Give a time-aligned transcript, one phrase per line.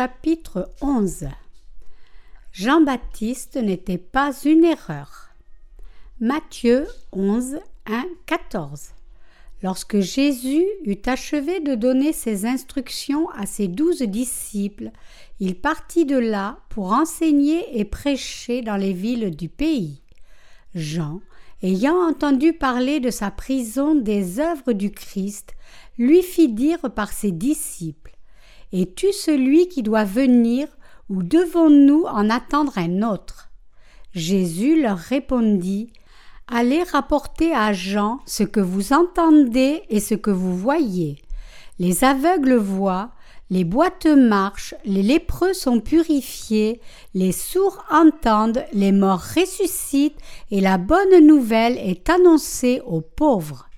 [0.00, 1.28] Chapitre 11
[2.52, 5.28] Jean-Baptiste n'était pas une erreur.
[6.20, 8.92] Matthieu 11, 1, 14
[9.62, 14.90] Lorsque Jésus eut achevé de donner ses instructions à ses douze disciples,
[15.38, 20.00] il partit de là pour enseigner et prêcher dans les villes du pays.
[20.74, 21.20] Jean,
[21.62, 25.52] ayant entendu parler de sa prison des œuvres du Christ,
[25.98, 28.09] lui fit dire par ses disciples
[28.72, 30.68] es-tu celui qui doit venir
[31.08, 33.50] ou devons-nous en attendre un autre?
[34.14, 35.92] Jésus leur répondit
[36.52, 41.22] Allez rapporter à Jean ce que vous entendez et ce que vous voyez.
[41.78, 43.12] Les aveugles voient,
[43.50, 46.80] les boiteux marchent, les lépreux sont purifiés,
[47.14, 50.18] les sourds entendent, les morts ressuscitent,
[50.50, 53.69] et la bonne nouvelle est annoncée aux pauvres.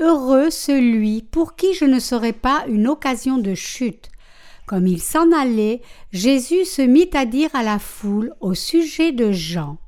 [0.00, 4.08] Heureux celui pour qui je ne serai pas une occasion de chute.
[4.66, 9.30] Comme il s'en allait, Jésus se mit à dire à la foule au sujet de
[9.30, 9.78] Jean.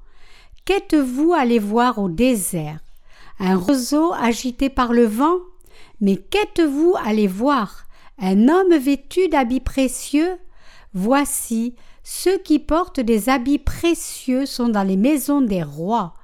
[0.64, 2.80] Qu'êtes-vous allé voir au désert?
[3.38, 5.38] Un roseau agité par le vent?
[6.00, 7.86] Mais qu'êtes-vous allé voir?
[8.18, 10.38] Un homme vêtu d'habits précieux?
[10.94, 16.14] Voici, ceux qui portent des habits précieux sont dans les maisons des rois.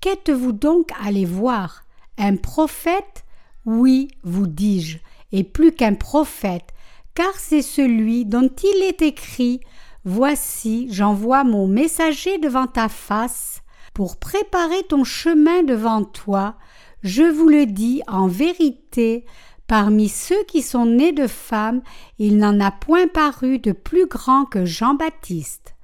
[0.00, 1.84] Qu'êtes-vous donc allé voir?
[2.18, 3.23] Un prophète?
[3.66, 4.98] Oui, vous dis-je,
[5.32, 6.68] et plus qu'un prophète,
[7.14, 9.60] car c'est celui dont il est écrit
[10.04, 13.62] Voici, j'envoie mon messager devant ta face,
[13.94, 16.56] pour préparer ton chemin devant toi.
[17.02, 19.24] Je vous le dis en vérité,
[19.66, 21.80] parmi ceux qui sont nés de femmes,
[22.18, 25.74] il n'en a point paru de plus grand que Jean-Baptiste.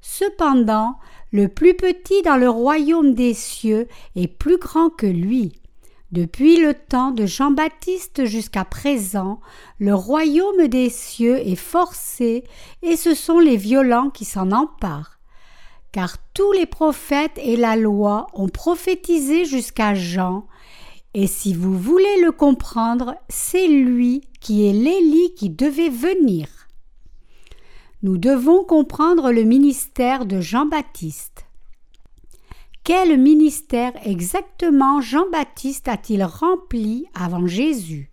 [0.00, 0.96] Cependant,
[1.32, 5.60] le plus petit dans le royaume des cieux est plus grand que lui.
[6.12, 9.40] Depuis le temps de Jean-Baptiste jusqu'à présent,
[9.80, 12.44] le royaume des cieux est forcé,
[12.82, 15.18] et ce sont les violents qui s'en emparent.
[15.90, 20.46] Car tous les prophètes et la loi ont prophétisé jusqu'à Jean,
[21.12, 26.46] et si vous voulez le comprendre, c'est lui qui est l'Élie qui devait venir.
[28.02, 31.45] Nous devons comprendre le ministère de Jean-Baptiste.
[32.86, 38.12] Quel ministère exactement Jean-Baptiste a-t-il rempli avant Jésus?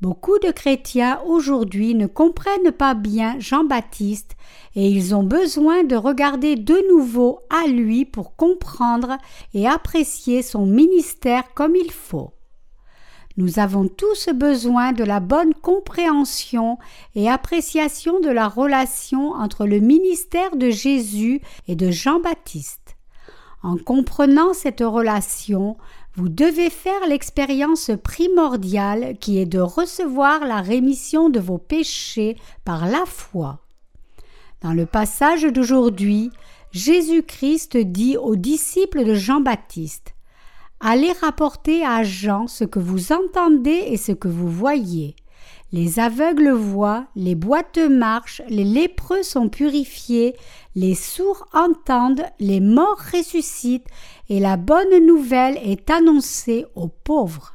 [0.00, 4.36] Beaucoup de chrétiens aujourd'hui ne comprennent pas bien Jean-Baptiste
[4.76, 9.18] et ils ont besoin de regarder de nouveau à lui pour comprendre
[9.54, 12.30] et apprécier son ministère comme il faut.
[13.36, 16.78] Nous avons tous besoin de la bonne compréhension
[17.16, 22.79] et appréciation de la relation entre le ministère de Jésus et de Jean-Baptiste.
[23.62, 25.76] En comprenant cette relation,
[26.14, 32.86] vous devez faire l'expérience primordiale qui est de recevoir la rémission de vos péchés par
[32.86, 33.60] la foi.
[34.62, 36.30] Dans le passage d'aujourd'hui,
[36.72, 40.14] Jésus-Christ dit aux disciples de Jean-Baptiste
[40.80, 45.14] Allez rapporter à Jean ce que vous entendez et ce que vous voyez.
[45.72, 50.34] Les aveugles voient, les boiteux marchent, les lépreux sont purifiés,
[50.74, 53.88] les sourds entendent, les morts ressuscitent,
[54.28, 57.54] et la bonne nouvelle est annoncée aux pauvres.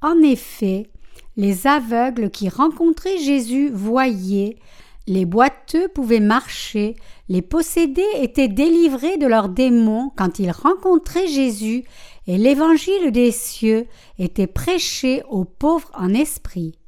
[0.00, 0.90] En effet,
[1.36, 4.56] les aveugles qui rencontraient Jésus voyaient,
[5.06, 6.96] les boiteux pouvaient marcher,
[7.28, 11.84] les possédés étaient délivrés de leurs démons quand ils rencontraient Jésus,
[12.26, 13.86] et l'évangile des cieux
[14.18, 16.78] était prêché aux pauvres en esprit.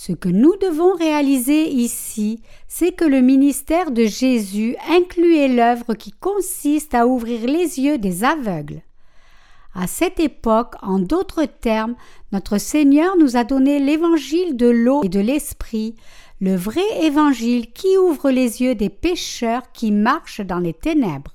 [0.00, 6.12] Ce que nous devons réaliser ici, c'est que le ministère de Jésus incluait l'œuvre qui
[6.12, 8.82] consiste à ouvrir les yeux des aveugles.
[9.74, 11.96] À cette époque, en d'autres termes,
[12.30, 15.96] notre Seigneur nous a donné l'évangile de l'eau et de l'esprit,
[16.40, 21.34] le vrai évangile qui ouvre les yeux des pécheurs qui marchent dans les ténèbres.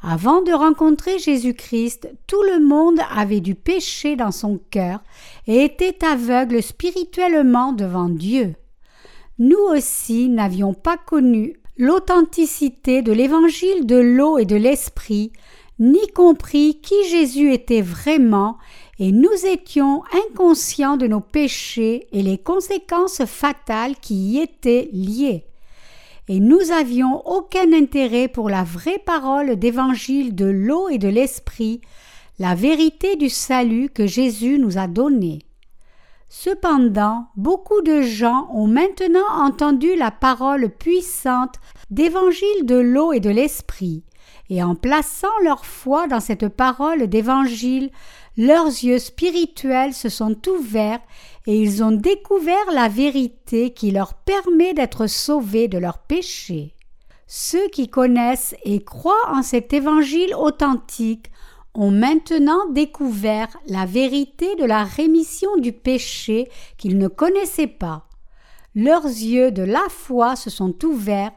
[0.00, 5.00] Avant de rencontrer Jésus-Christ, tout le monde avait du péché dans son cœur
[5.48, 8.54] et était aveugle spirituellement devant Dieu.
[9.40, 15.32] Nous aussi n'avions pas connu l'authenticité de l'évangile de l'eau et de l'esprit,
[15.80, 18.56] ni compris qui Jésus était vraiment,
[19.00, 25.47] et nous étions inconscients de nos péchés et les conséquences fatales qui y étaient liées
[26.28, 31.80] et nous avions aucun intérêt pour la vraie parole d'évangile de l'eau et de l'esprit,
[32.38, 35.40] la vérité du salut que Jésus nous a donnée.
[36.28, 41.54] Cependant, beaucoup de gens ont maintenant entendu la parole puissante
[41.90, 44.04] d'évangile de l'eau et de l'esprit,
[44.50, 47.90] et en plaçant leur foi dans cette parole d'évangile,
[48.36, 51.00] leurs yeux spirituels se sont ouverts
[51.48, 56.74] et ils ont découvert la vérité qui leur permet d'être sauvés de leurs péchés.
[57.26, 61.30] Ceux qui connaissent et croient en cet évangile authentique
[61.72, 68.08] ont maintenant découvert la vérité de la rémission du péché qu'ils ne connaissaient pas.
[68.74, 71.32] Leurs yeux de la foi se sont ouverts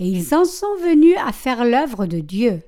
[0.00, 2.62] et ils en sont venus à faire l'œuvre de Dieu.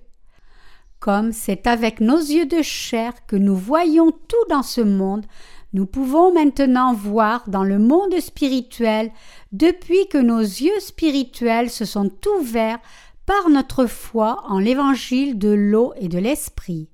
[1.01, 5.27] Comme c'est avec nos yeux de chair que nous voyons tout dans ce monde,
[5.75, 9.11] nous pouvons maintenant voir dans le monde spirituel
[9.51, 12.79] depuis que nos yeux spirituels se sont ouverts
[13.27, 16.89] par notre foi en l'évangile de l'eau et de l'esprit.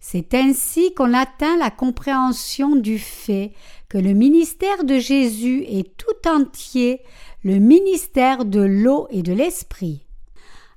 [0.00, 3.52] C'est ainsi qu'on atteint la compréhension du fait
[3.88, 7.00] que le ministère de Jésus est tout entier
[7.42, 10.06] le ministère de l'eau et de l'esprit.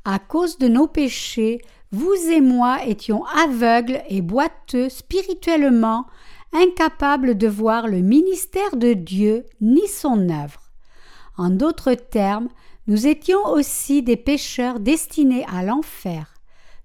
[0.06, 1.62] À cause de nos péchés,
[1.92, 6.06] vous et moi étions aveugles et boiteux spirituellement,
[6.54, 10.72] incapables de voir le ministère de Dieu ni son œuvre.
[11.38, 12.50] En d'autres termes,
[12.88, 16.34] nous étions aussi des pécheurs destinés à l'enfer.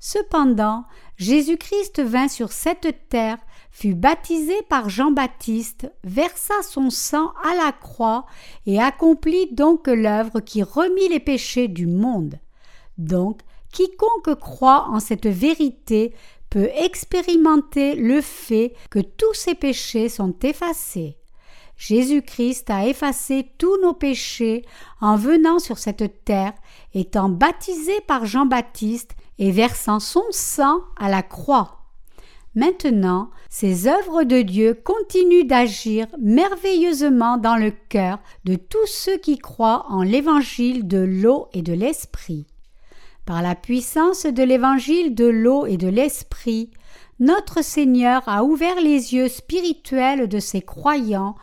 [0.01, 0.85] Cependant,
[1.17, 3.39] Jésus-Christ vint sur cette terre,
[3.73, 8.25] fut baptisé par Jean-Baptiste, versa son sang à la croix
[8.67, 12.39] et accomplit donc l'œuvre qui remit les péchés du monde.
[12.97, 13.41] Donc,
[13.73, 16.15] quiconque croit en cette vérité
[16.51, 21.17] peut expérimenter le fait que tous ses péchés sont effacés.
[21.77, 24.65] Jésus-Christ a effacé tous nos péchés
[25.01, 26.53] en venant sur cette terre,
[26.93, 31.79] étant baptisé par Jean-Baptiste et versant son sang à la croix.
[32.57, 39.39] Maintenant, ces œuvres de Dieu continuent d'agir merveilleusement dans le cœur de tous ceux qui
[39.39, 42.47] croient en l'évangile de l'eau et de l'esprit.
[43.29, 46.71] Par la puissance de l'évangile de l'eau et de l'esprit,
[47.21, 51.35] notre Seigneur a ouvert les yeux spirituels de ses croyants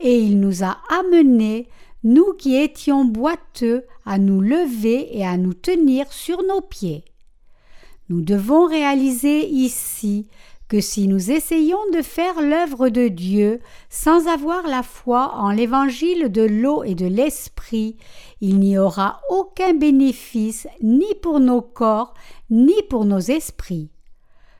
[0.00, 1.68] et il nous a amenés,
[2.02, 7.04] nous qui étions boiteux, à nous lever et à nous tenir sur nos pieds.
[8.08, 10.26] Nous devons réaliser ici
[10.68, 16.30] que si nous essayons de faire l'œuvre de Dieu sans avoir la foi en l'évangile
[16.30, 17.96] de l'eau et de l'esprit,
[18.40, 22.12] il n'y aura aucun bénéfice ni pour nos corps
[22.50, 23.90] ni pour nos esprits.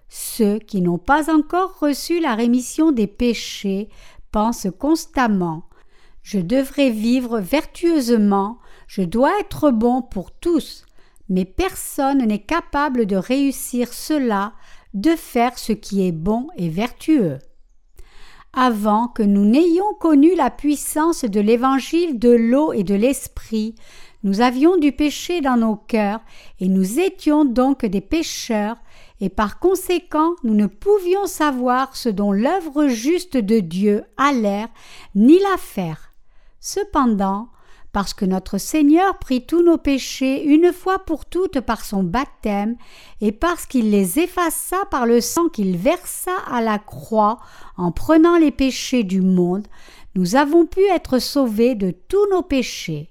[0.09, 3.91] Ceux qui n'ont pas encore reçu la rémission des péchés
[4.33, 5.65] pensent constamment
[6.23, 10.87] Je devrais vivre vertueusement, je dois être bon pour tous,
[11.29, 14.55] mais personne n'est capable de réussir cela,
[14.95, 17.39] de faire ce qui est bon et vertueux
[18.53, 23.75] avant que nous n'ayons connu la puissance de l'évangile de l'eau et de l'esprit,
[24.25, 26.21] nous avions du péché dans nos cœurs,
[26.59, 28.77] et nous étions donc des pécheurs,
[29.21, 34.69] et par conséquent nous ne pouvions savoir ce dont l'œuvre juste de Dieu a l'air,
[35.15, 36.15] ni la faire.
[36.59, 37.49] Cependant,
[37.93, 42.77] parce que notre Seigneur prit tous nos péchés une fois pour toutes par son baptême,
[43.21, 47.39] et parce qu'il les effaça par le sang qu'il versa à la croix
[47.77, 49.67] en prenant les péchés du monde,
[50.15, 53.09] nous avons pu être sauvés de tous nos péchés.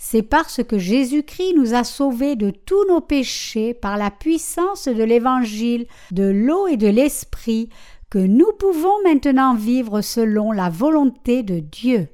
[0.00, 5.02] C'est parce que Jésus-Christ nous a sauvés de tous nos péchés par la puissance de
[5.02, 7.68] l'Évangile, de l'eau et de l'Esprit,
[8.08, 12.08] que nous pouvons maintenant vivre selon la volonté de Dieu.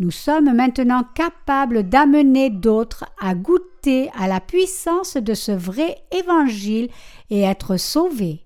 [0.00, 6.88] Nous sommes maintenant capables d'amener d'autres à goûter à la puissance de ce vrai évangile
[7.30, 8.44] et être sauvés.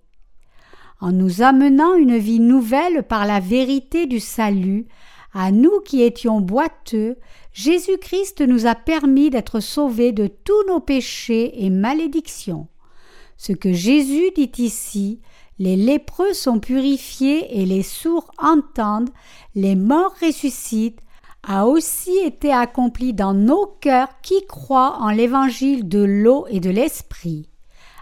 [1.00, 4.86] En nous amenant une vie nouvelle par la vérité du salut,
[5.32, 7.16] à nous qui étions boiteux,
[7.52, 12.68] Jésus-Christ nous a permis d'être sauvés de tous nos péchés et malédictions.
[13.36, 15.20] Ce que Jésus dit ici,
[15.58, 19.10] les lépreux sont purifiés et les sourds entendent,
[19.54, 21.00] les morts ressuscitent,
[21.48, 26.68] a aussi été accompli dans nos cœurs qui croient en l'évangile de l'eau et de
[26.68, 27.48] l'esprit.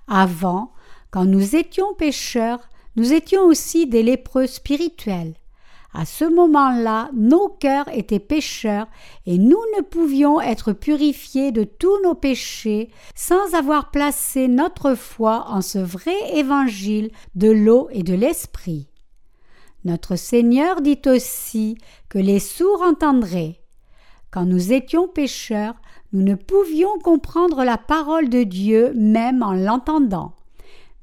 [0.09, 0.73] Avant,
[1.13, 5.35] quand nous étions pécheurs, nous étions aussi des lépreux spirituels.
[5.95, 8.89] À ce moment-là, nos cœurs étaient pécheurs
[9.27, 15.47] et nous ne pouvions être purifiés de tous nos péchés sans avoir placé notre foi
[15.49, 18.89] en ce vrai évangile de l'eau et de l'esprit.
[19.87, 21.79] Notre Seigneur dit aussi
[22.09, 23.61] que les sourds entendraient.
[24.33, 25.77] Quand nous étions pécheurs,
[26.13, 30.33] nous ne pouvions comprendre la parole de Dieu même en l'entendant.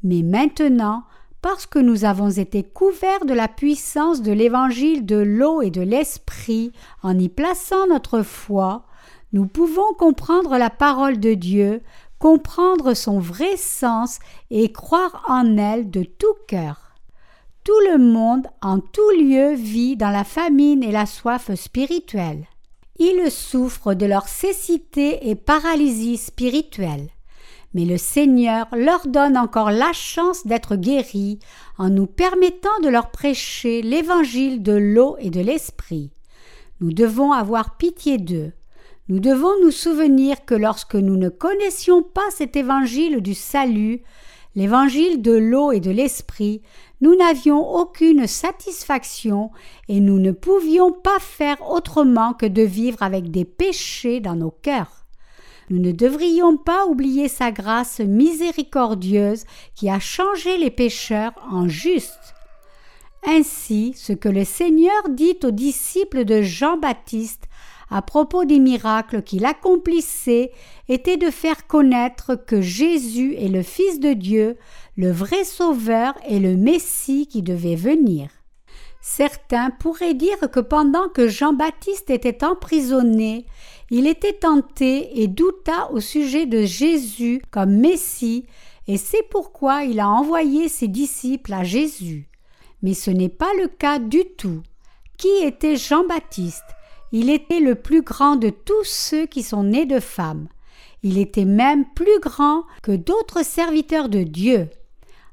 [0.03, 1.03] Mais maintenant,
[1.41, 5.81] parce que nous avons été couverts de la puissance de l'évangile de l'eau et de
[5.81, 6.73] l'esprit
[7.03, 8.83] en y plaçant notre foi,
[9.31, 11.81] nous pouvons comprendre la parole de Dieu,
[12.19, 16.92] comprendre son vrai sens et croire en elle de tout cœur.
[17.63, 22.45] Tout le monde en tout lieu vit dans la famine et la soif spirituelle.
[22.99, 27.09] Ils souffrent de leur cécité et paralysie spirituelle.
[27.73, 31.39] Mais le Seigneur leur donne encore la chance d'être guéris
[31.77, 36.11] en nous permettant de leur prêcher l'évangile de l'eau et de l'esprit.
[36.81, 38.51] Nous devons avoir pitié d'eux.
[39.07, 44.03] Nous devons nous souvenir que lorsque nous ne connaissions pas cet évangile du salut,
[44.55, 46.61] l'évangile de l'eau et de l'esprit,
[47.03, 49.51] nous n'avions aucune satisfaction
[49.89, 54.51] et nous ne pouvions pas faire autrement que de vivre avec des péchés dans nos
[54.51, 55.05] cœurs.
[55.69, 59.43] Nous ne devrions pas oublier sa grâce miséricordieuse
[59.75, 62.35] qui a changé les pécheurs en justes.
[63.27, 67.49] Ainsi, ce que le Seigneur dit aux disciples de Jean-Baptiste
[67.93, 70.51] à propos des miracles qu'il accomplissait
[70.89, 74.57] était de faire connaître que Jésus est le Fils de Dieu,
[74.97, 78.29] le vrai Sauveur et le Messie qui devait venir.
[78.99, 83.45] Certains pourraient dire que pendant que Jean-Baptiste était emprisonné,
[83.91, 88.47] il était tenté et douta au sujet de Jésus comme Messie,
[88.87, 92.27] et c'est pourquoi il a envoyé ses disciples à Jésus.
[92.81, 94.63] Mais ce n'est pas le cas du tout.
[95.15, 96.65] Qui était Jean-Baptiste?
[97.15, 100.47] Il était le plus grand de tous ceux qui sont nés de femmes.
[101.03, 104.67] Il était même plus grand que d'autres serviteurs de Dieu.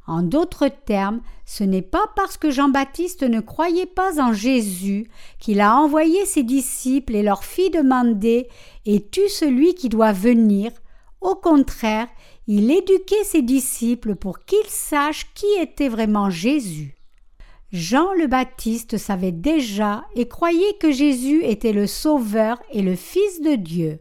[0.07, 5.09] En d'autres termes, ce n'est pas parce que Jean-Baptiste ne croyait pas en Jésus
[5.39, 8.49] qu'il a envoyé ses disciples et leur fit demander
[8.85, 10.73] Es-tu celui qui doit venir?
[11.23, 12.09] Au contraire,
[12.47, 17.00] il éduquait ses disciples pour qu'ils sachent qui était vraiment Jésus.
[17.73, 23.41] Jean le Baptiste savait déjà et croyait que Jésus était le Sauveur et le Fils
[23.43, 24.01] de Dieu.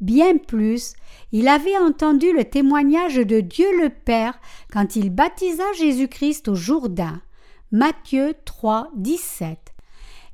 [0.00, 0.94] Bien plus,
[1.30, 4.38] il avait entendu le témoignage de Dieu le Père
[4.72, 7.22] quand il baptisa Jésus-Christ au Jourdain.
[7.70, 9.58] Matthieu 3, 17.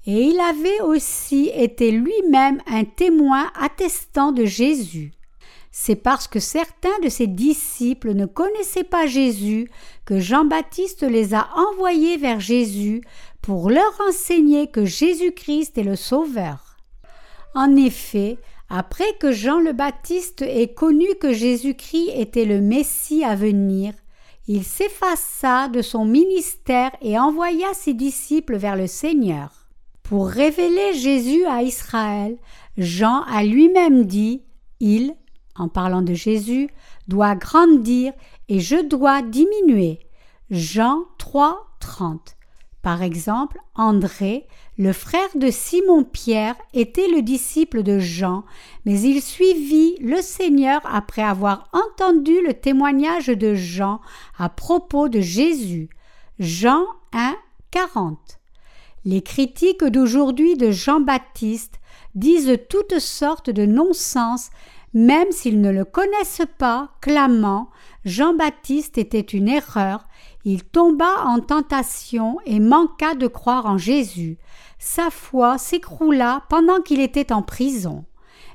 [0.06, 5.12] Et il avait aussi été lui-même un témoin attestant de Jésus.
[5.82, 9.70] C'est parce que certains de ses disciples ne connaissaient pas Jésus
[10.04, 13.00] que Jean-Baptiste les a envoyés vers Jésus
[13.40, 16.76] pour leur enseigner que Jésus-Christ est le Sauveur.
[17.54, 18.36] En effet,
[18.68, 23.94] après que Jean le Baptiste ait connu que Jésus-Christ était le Messie à venir,
[24.48, 29.70] il s'effaça de son ministère et envoya ses disciples vers le Seigneur.
[30.02, 32.36] Pour révéler Jésus à Israël,
[32.76, 34.42] Jean a lui-même dit
[34.78, 35.16] Il,
[35.56, 36.70] en parlant de Jésus,
[37.08, 38.12] doit grandir
[38.48, 40.00] et je dois diminuer.
[40.50, 42.36] Jean 3, 30.
[42.82, 44.46] Par exemple, André,
[44.78, 48.44] le frère de Simon-Pierre, était le disciple de Jean,
[48.86, 54.00] mais il suivit le Seigneur après avoir entendu le témoignage de Jean
[54.38, 55.90] à propos de Jésus.
[56.38, 57.36] Jean 1,
[57.70, 58.18] 40.
[59.04, 61.80] Les critiques d'aujourd'hui de Jean-Baptiste
[62.14, 64.50] disent toutes sortes de non-sens
[64.92, 67.70] même s'ils ne le connaissent pas, clamant
[68.04, 70.08] Jean-Baptiste était une erreur,
[70.44, 74.38] il tomba en tentation et manqua de croire en Jésus.
[74.78, 78.04] Sa foi s'écroula pendant qu'il était en prison.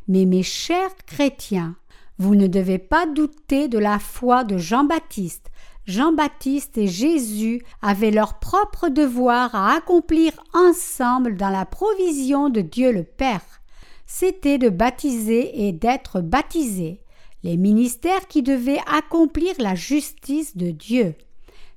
[0.08, 1.76] Mais mes chers chrétiens,
[2.18, 5.52] vous ne devez pas douter de la foi de Jean-Baptiste.
[5.86, 12.92] Jean-Baptiste et Jésus avaient leur propre devoir à accomplir ensemble dans la provision de Dieu
[12.92, 13.62] le Père
[14.06, 17.02] c'était de baptiser et d'être baptisé,
[17.44, 21.16] les ministères qui devaient accomplir la justice de Dieu.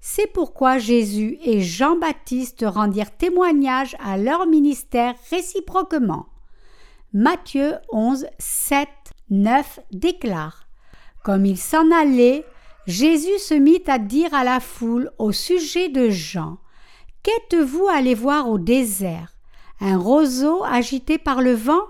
[0.00, 6.26] C'est pourquoi Jésus et Jean-Baptiste rendirent témoignage à leur ministère réciproquement.
[7.12, 8.88] Matthieu 11, 7,
[9.30, 10.68] 9 déclare
[11.24, 12.44] Comme il s'en allait,
[12.86, 16.58] Jésus se mit à dire à la foule au sujet de Jean
[17.22, 19.34] Qu'êtes-vous allé voir au désert?
[19.80, 21.82] Un roseau agité par le vent?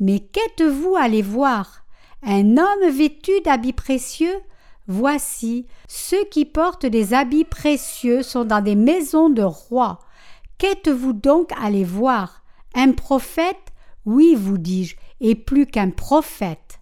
[0.00, 1.84] Mais qu'êtes-vous allé voir?
[2.22, 4.40] Un homme vêtu d'habits précieux?
[4.86, 10.00] Voici, ceux qui portent des habits précieux sont dans des maisons de rois.
[10.56, 12.42] Qu'êtes-vous donc allé voir?
[12.74, 13.56] Un prophète?
[14.06, 16.80] Oui, vous dis-je, et plus qu'un prophète.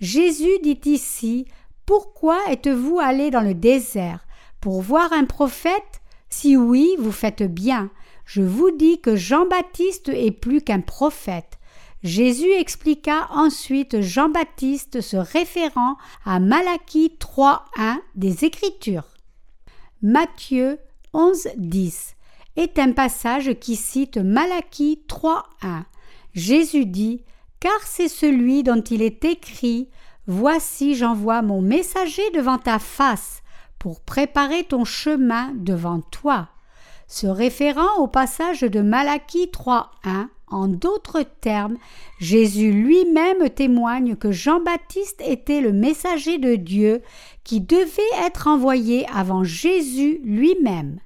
[0.00, 1.46] Jésus dit ici
[1.86, 4.26] Pourquoi êtes-vous allé dans le désert?
[4.60, 6.00] Pour voir un prophète?
[6.30, 7.90] Si oui, vous faites bien.
[8.24, 11.57] Je vous dis que Jean-Baptiste est plus qu'un prophète.
[12.04, 19.08] Jésus expliqua ensuite Jean-Baptiste se référant à Malachie 3.1 des Écritures.
[20.02, 20.78] Matthieu
[21.12, 22.14] 11.10
[22.54, 25.82] est un passage qui cite Malachie 3.1.
[26.34, 27.24] Jésus dit
[27.58, 29.88] Car c'est celui dont il est écrit
[30.28, 33.42] Voici j'envoie mon messager devant ta face
[33.78, 36.48] pour préparer ton chemin devant toi.
[37.08, 41.76] se référant au passage de Malachie 3.1, en d'autres termes,
[42.18, 47.02] Jésus lui-même témoigne que Jean-Baptiste était le messager de Dieu
[47.44, 51.00] qui devait être envoyé avant Jésus lui-même.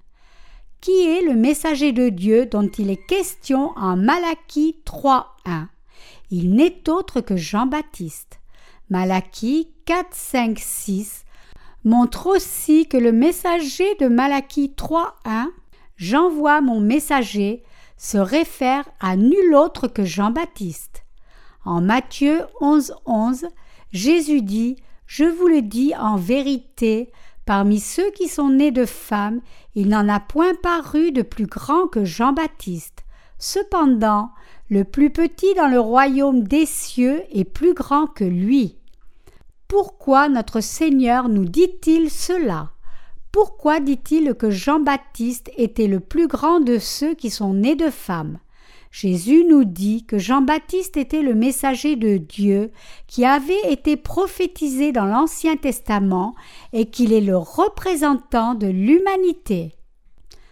[0.80, 5.66] Qui est le messager de Dieu dont il est question en Malachie 3.1
[6.30, 8.40] Il n'est autre que Jean-Baptiste.
[8.90, 11.24] Malachie 4, 5, 6
[11.84, 15.48] montre aussi que le messager de Malachie 3.1
[16.02, 17.62] J'envoie mon messager
[18.02, 21.04] se réfère à nul autre que Jean-Baptiste.
[21.64, 23.46] En Matthieu 11, 11,
[23.92, 24.74] Jésus dit
[25.06, 27.12] Je vous le dis en vérité,
[27.46, 29.40] parmi ceux qui sont nés de femmes,
[29.76, 33.04] il n'en a point paru de plus grand que Jean-Baptiste.
[33.38, 34.30] Cependant,
[34.68, 38.78] le plus petit dans le royaume des cieux est plus grand que lui.
[39.68, 42.72] Pourquoi notre Seigneur nous dit-il cela?
[43.32, 48.38] Pourquoi dit-il que Jean-Baptiste était le plus grand de ceux qui sont nés de femmes?
[48.90, 52.70] Jésus nous dit que Jean-Baptiste était le messager de Dieu
[53.06, 56.34] qui avait été prophétisé dans l'Ancien Testament
[56.74, 59.72] et qu'il est le représentant de l'humanité.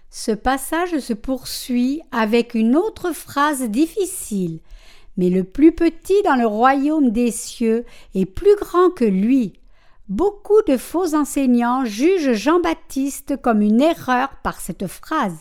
[0.08, 4.60] Ce passage se poursuit avec une autre phrase difficile.
[5.18, 7.84] Mais le plus petit dans le royaume des cieux
[8.14, 9.59] est plus grand que lui.
[10.10, 15.38] Beaucoup de faux enseignants jugent Jean-Baptiste comme une erreur par cette phrase.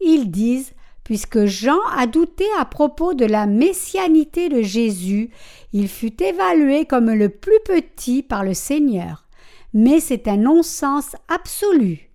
[0.00, 0.72] Ils disent
[1.04, 5.30] Puisque Jean a douté à propos de la messianité de Jésus,
[5.72, 9.28] il fut évalué comme le plus petit par le Seigneur.
[9.72, 12.12] Mais c'est un non-sens absolu.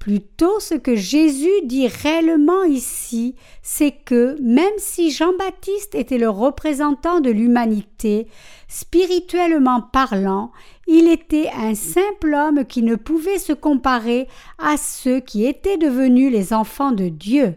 [0.00, 7.20] Plutôt ce que Jésus dit réellement ici, c'est que même si Jean-Baptiste était le représentant
[7.20, 8.26] de l'humanité,
[8.66, 10.52] spirituellement parlant,
[10.92, 14.26] il était un simple homme qui ne pouvait se comparer
[14.58, 17.54] à ceux qui étaient devenus les enfants de Dieu.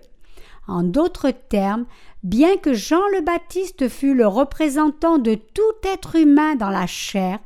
[0.67, 1.85] En d'autres termes,
[2.21, 7.39] bien que Jean le Baptiste fût le représentant de tout être humain dans la chair,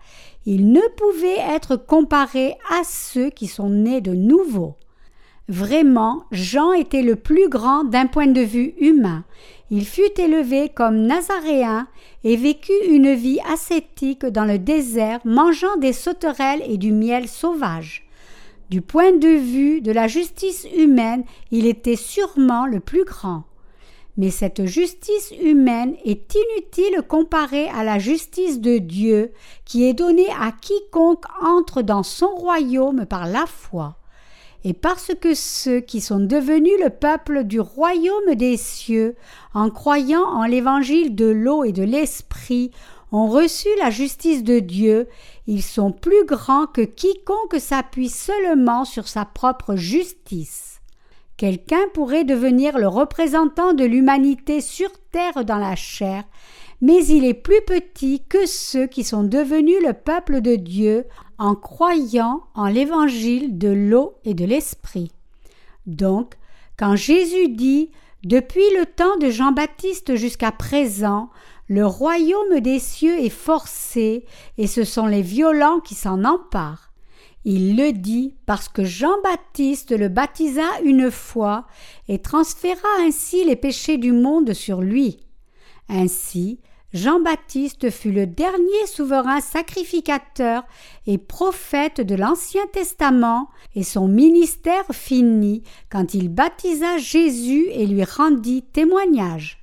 [0.46, 4.76] il ne pouvait être comparé à ceux qui sont nés de nouveau.
[5.48, 9.24] Vraiment, Jean était le plus grand d'un point de vue humain.
[9.70, 11.88] Il fut élevé comme nazaréen
[12.24, 18.08] et vécut une vie ascétique dans le désert, mangeant des sauterelles et du miel sauvage.
[18.70, 23.44] Du point de vue de la justice humaine, il était sûrement le plus grand.
[24.16, 29.32] Mais cette justice humaine est inutile comparée à la justice de Dieu
[29.66, 33.98] qui est donnée à quiconque entre dans son royaume par la foi
[34.64, 39.16] et parce que ceux qui sont devenus le peuple du royaume des cieux,
[39.54, 42.72] en croyant en l'évangile de l'eau et de l'esprit,
[43.12, 45.08] ont reçu la justice de Dieu,
[45.46, 50.82] ils sont plus grands que quiconque s'appuie seulement sur sa propre justice.
[51.38, 56.24] Quelqu'un pourrait devenir le représentant de l'humanité sur terre dans la chair,
[56.82, 61.06] mais il est plus petit que ceux qui sont devenus le peuple de Dieu
[61.38, 65.12] en croyant en l'évangile de l'eau et de l'esprit.
[65.86, 66.34] Donc,
[66.78, 67.92] quand Jésus dit
[68.24, 71.30] Depuis le temps de Jean-Baptiste jusqu'à présent,
[71.68, 74.26] le royaume des cieux est forcé,
[74.58, 76.92] et ce sont les violents qui s'en emparent.
[77.46, 81.66] Il le dit parce que Jean-Baptiste le baptisa une fois
[82.10, 85.20] et transféra ainsi les péchés du monde sur lui.
[85.88, 86.60] Ainsi,
[86.98, 90.64] Jean-Baptiste fut le dernier souverain sacrificateur
[91.06, 98.04] et prophète de l'Ancien Testament, et son ministère finit quand il baptisa Jésus et lui
[98.04, 99.60] rendit témoignage.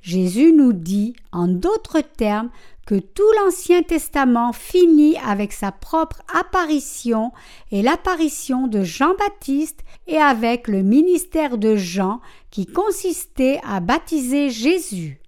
[0.00, 2.50] Jésus nous dit, en d'autres termes,
[2.86, 7.32] que tout l'Ancien Testament finit avec sa propre apparition
[7.72, 15.20] et l'apparition de Jean-Baptiste et avec le ministère de Jean qui consistait à baptiser Jésus.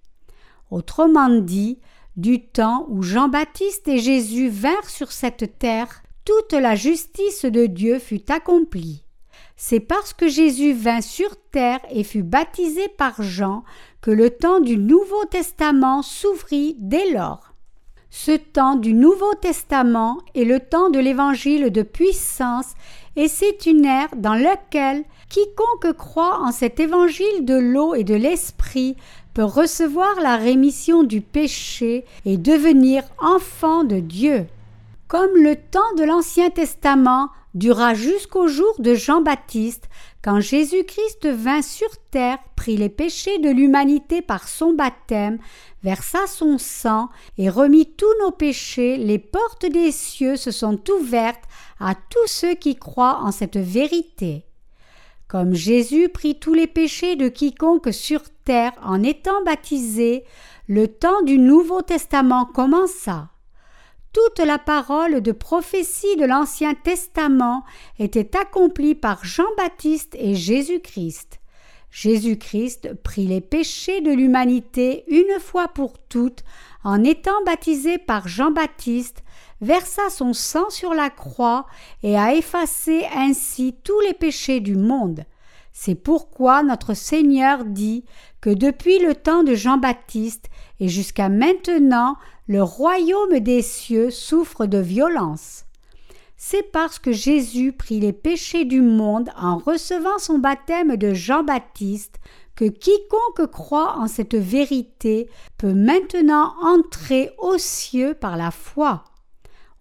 [0.71, 1.79] Autrement dit,
[2.15, 7.99] du temps où Jean-Baptiste et Jésus vinrent sur cette terre, toute la justice de Dieu
[7.99, 9.03] fut accomplie.
[9.55, 13.63] C'est parce que Jésus vint sur terre et fut baptisé par Jean
[14.01, 17.53] que le temps du Nouveau Testament s'ouvrit dès lors.
[18.09, 22.73] Ce temps du Nouveau Testament est le temps de l'évangile de puissance
[23.15, 28.15] et c'est une ère dans laquelle quiconque croit en cet évangile de l'eau et de
[28.15, 28.95] l'esprit
[29.41, 34.47] recevoir la rémission du péché et devenir enfant de Dieu.
[35.07, 39.89] Comme le temps de l'Ancien Testament dura jusqu'au jour de Jean-Baptiste,
[40.21, 45.37] quand Jésus-Christ vint sur terre, prit les péchés de l'humanité par son baptême,
[45.83, 51.45] versa son sang et remit tous nos péchés, les portes des cieux se sont ouvertes
[51.79, 54.43] à tous ceux qui croient en cette vérité.
[55.27, 58.21] Comme Jésus prit tous les péchés de quiconque sur
[58.83, 60.23] en étant baptisé,
[60.67, 63.29] le temps du Nouveau Testament commença.
[64.13, 67.63] Toute la parole de prophétie de l'Ancien Testament
[67.99, 71.39] était accomplie par Jean-Baptiste et Jésus-Christ.
[71.91, 76.43] Jésus-Christ prit les péchés de l'humanité une fois pour toutes
[76.83, 79.23] en étant baptisé par Jean-Baptiste,
[79.61, 81.65] versa son sang sur la croix
[82.03, 85.25] et a effacé ainsi tous les péchés du monde.
[85.79, 88.03] C'est pourquoi notre Seigneur dit
[88.41, 92.15] que depuis le temps de Jean-Baptiste et jusqu'à maintenant
[92.47, 95.65] le royaume des cieux souffre de violence.
[96.35, 102.15] C'est parce que Jésus prit les péchés du monde en recevant son baptême de Jean-Baptiste
[102.55, 109.03] que quiconque croit en cette vérité peut maintenant entrer aux cieux par la foi.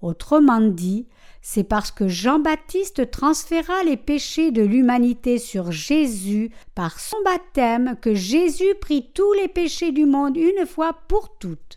[0.02, 1.06] Autrement dit,
[1.48, 8.14] c'est parce que Jean-Baptiste transféra les péchés de l'humanité sur Jésus par son baptême que
[8.14, 11.76] Jésus prit tous les péchés du monde une fois pour toutes.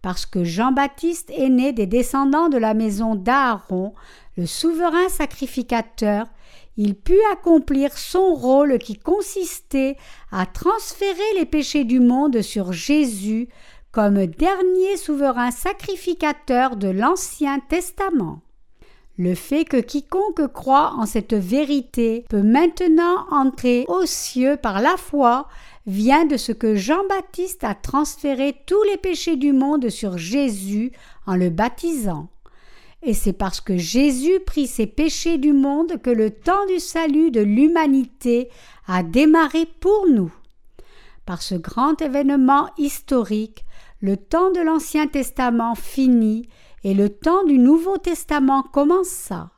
[0.00, 3.94] Parce que Jean-Baptiste est né des descendants de la maison d'Aaron,
[4.36, 6.28] le souverain sacrificateur,
[6.76, 9.96] il put accomplir son rôle qui consistait
[10.30, 13.48] à transférer les péchés du monde sur Jésus
[13.90, 18.40] comme dernier souverain sacrificateur de l'Ancien Testament.
[19.20, 24.96] Le fait que quiconque croit en cette vérité peut maintenant entrer aux cieux par la
[24.96, 25.46] foi
[25.86, 30.92] vient de ce que Jean-Baptiste a transféré tous les péchés du monde sur Jésus
[31.26, 32.28] en le baptisant.
[33.02, 37.30] Et c'est parce que Jésus prit ses péchés du monde que le temps du salut
[37.30, 38.48] de l'humanité
[38.86, 40.32] a démarré pour nous.
[41.26, 43.66] Par ce grand événement historique,
[44.00, 46.48] le temps de l'Ancien Testament finit
[46.84, 49.50] et le temps du Nouveau Testament commença.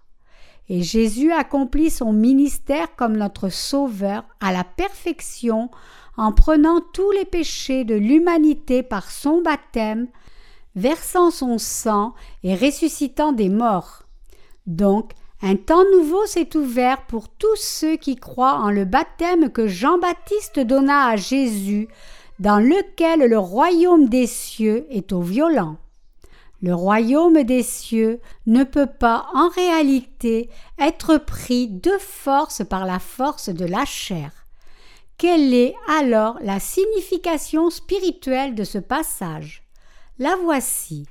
[0.68, 5.70] Et Jésus accomplit son ministère comme notre Sauveur à la perfection
[6.16, 10.08] en prenant tous les péchés de l'humanité par son baptême,
[10.74, 14.04] versant son sang et ressuscitant des morts.
[14.66, 19.66] Donc, un temps nouveau s'est ouvert pour tous ceux qui croient en le baptême que
[19.66, 21.88] Jean-Baptiste donna à Jésus,
[22.38, 25.76] dans lequel le royaume des cieux est au violent.
[26.62, 30.48] Le royaume des cieux ne peut pas en réalité
[30.78, 34.30] être pris de force par la force de la chair.
[35.18, 39.64] Quelle est alors la signification spirituelle de ce passage?
[40.20, 41.06] La voici.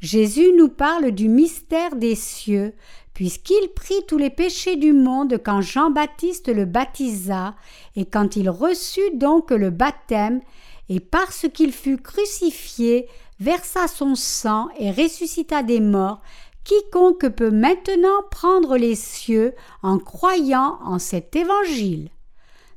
[0.00, 2.74] Jésus nous parle du mystère des cieux,
[3.14, 7.54] puisqu'il prit tous les péchés du monde quand Jean-Baptiste le baptisa,
[7.94, 10.40] et quand il reçut donc le baptême,
[10.88, 13.08] et parce qu'il fut crucifié,
[13.40, 16.20] versa son sang et ressuscita des morts,
[16.64, 22.10] quiconque peut maintenant prendre les cieux en croyant en cet évangile.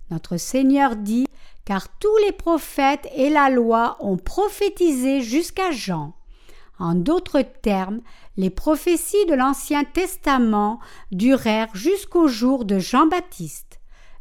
[0.10, 1.28] Notre Seigneur dit
[1.66, 6.14] car tous les prophètes et la loi ont prophétisé jusqu'à Jean.
[6.80, 8.02] En d'autres termes,
[8.38, 10.80] les prophéties de l'Ancien Testament
[11.12, 13.80] durèrent jusqu'au jour de Jean-Baptiste.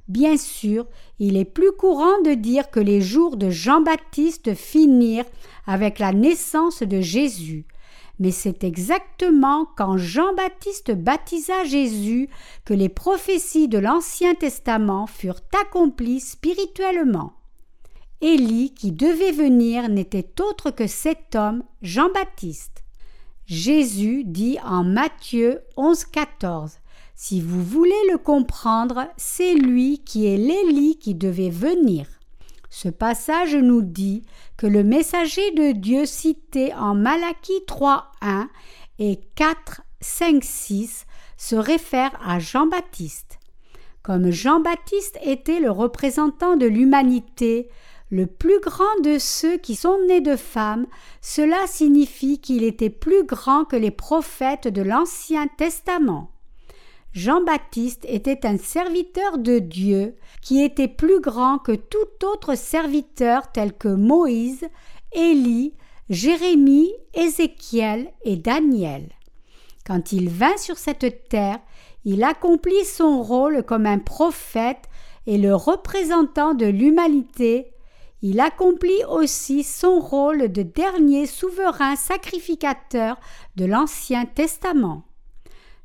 [0.09, 0.87] Bien sûr,
[1.20, 5.26] il est plus courant de dire que les jours de Jean-Baptiste finirent
[5.66, 7.66] avec la naissance de Jésus.
[8.18, 12.30] Mais c'est exactement quand Jean-Baptiste baptisa Jésus
[12.64, 17.35] que les prophéties de l'Ancien Testament furent accomplies spirituellement.
[18.22, 22.83] Élie qui devait venir n'était autre que cet homme, Jean-Baptiste.
[23.44, 26.80] Jésus dit en Matthieu 11, 14
[27.22, 32.06] Si vous voulez le comprendre, c'est lui qui est l'Élie qui devait venir.
[32.70, 34.22] Ce passage nous dit
[34.56, 38.46] que le messager de Dieu cité en Malachie 3.1
[38.98, 41.06] et 4, 5, 6
[41.37, 43.38] se réfère à Jean-Baptiste.
[44.02, 47.68] Comme Jean-Baptiste était le représentant de l'humanité,
[48.09, 50.87] le plus grand de ceux qui sont nés de femmes,
[51.20, 56.30] cela signifie qu'il était plus grand que les prophètes de l'Ancien Testament.
[57.12, 63.73] Jean-Baptiste était un serviteur de Dieu qui était plus grand que tout autre serviteur tel
[63.73, 64.68] que Moïse,
[65.12, 65.75] Élie,
[66.09, 69.09] Jérémie, Ézéchiel et Daniel.
[69.85, 71.59] Quand il vint sur cette terre,
[72.05, 74.88] il accomplit son rôle comme un prophète
[75.27, 77.73] et le représentant de l'humanité.
[78.23, 83.18] Il accomplit aussi son rôle de dernier souverain sacrificateur
[83.57, 85.03] de l'Ancien Testament.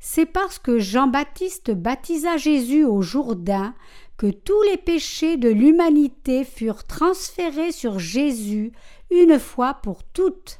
[0.08, 3.74] C'est parce que Jean-Baptiste baptisa Jésus au Jourdain
[4.18, 8.72] que tous les péchés de l'humanité furent transférés sur Jésus
[9.10, 10.60] une fois pour toutes.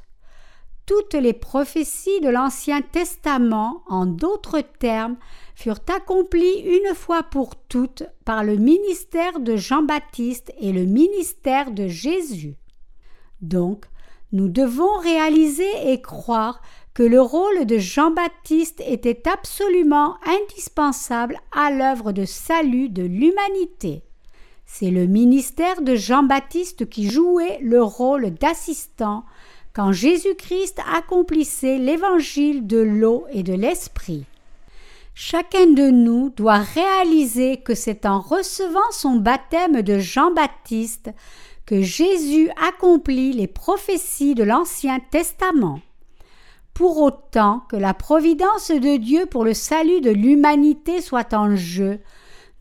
[0.84, 5.16] toutes les prophéties de l'Ancien Testament, en d'autres termes,
[5.54, 11.86] furent accomplies une fois pour toutes par le ministère de Jean-Baptiste et le ministère de
[11.86, 12.56] Jésus.
[13.40, 13.86] Donc,
[14.32, 16.60] nous devons réaliser et croire
[16.96, 24.00] que le rôle de Jean-Baptiste était absolument indispensable à l'œuvre de salut de l'humanité.
[24.64, 29.26] C'est le ministère de Jean-Baptiste qui jouait le rôle d'assistant
[29.74, 34.24] quand Jésus-Christ accomplissait l'évangile de l'eau et de l'esprit.
[35.14, 41.10] Chacun de nous doit réaliser que c'est en recevant son baptême de Jean-Baptiste
[41.66, 45.80] que Jésus accomplit les prophéties de l'Ancien Testament.
[46.76, 52.00] Pour autant que la providence de Dieu pour le salut de l'humanité soit en jeu,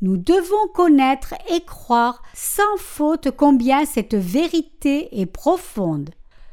[0.01, 6.12] nous devons connaître et croire sans faute combien cette vérité est profonde.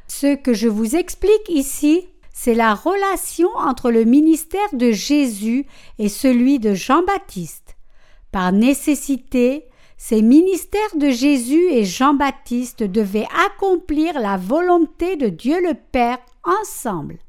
[0.09, 5.65] Ce que je vous explique ici, c'est la relation entre le ministère de Jésus
[5.99, 7.77] et celui de Jean-Baptiste.
[8.33, 15.75] Par nécessité, ces ministères de Jésus et Jean-Baptiste devaient accomplir la volonté de Dieu le
[15.75, 17.19] Père ensemble.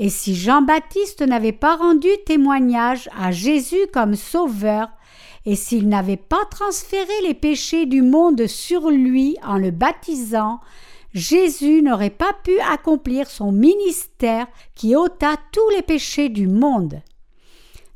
[0.00, 4.88] Et si Jean-Baptiste n'avait pas rendu témoignage à Jésus comme sauveur,
[5.44, 10.60] et s'il n'avait pas transféré les péchés du monde sur lui en le baptisant,
[11.14, 17.00] Jésus n'aurait pas pu accomplir son ministère qui ôta tous les péchés du monde.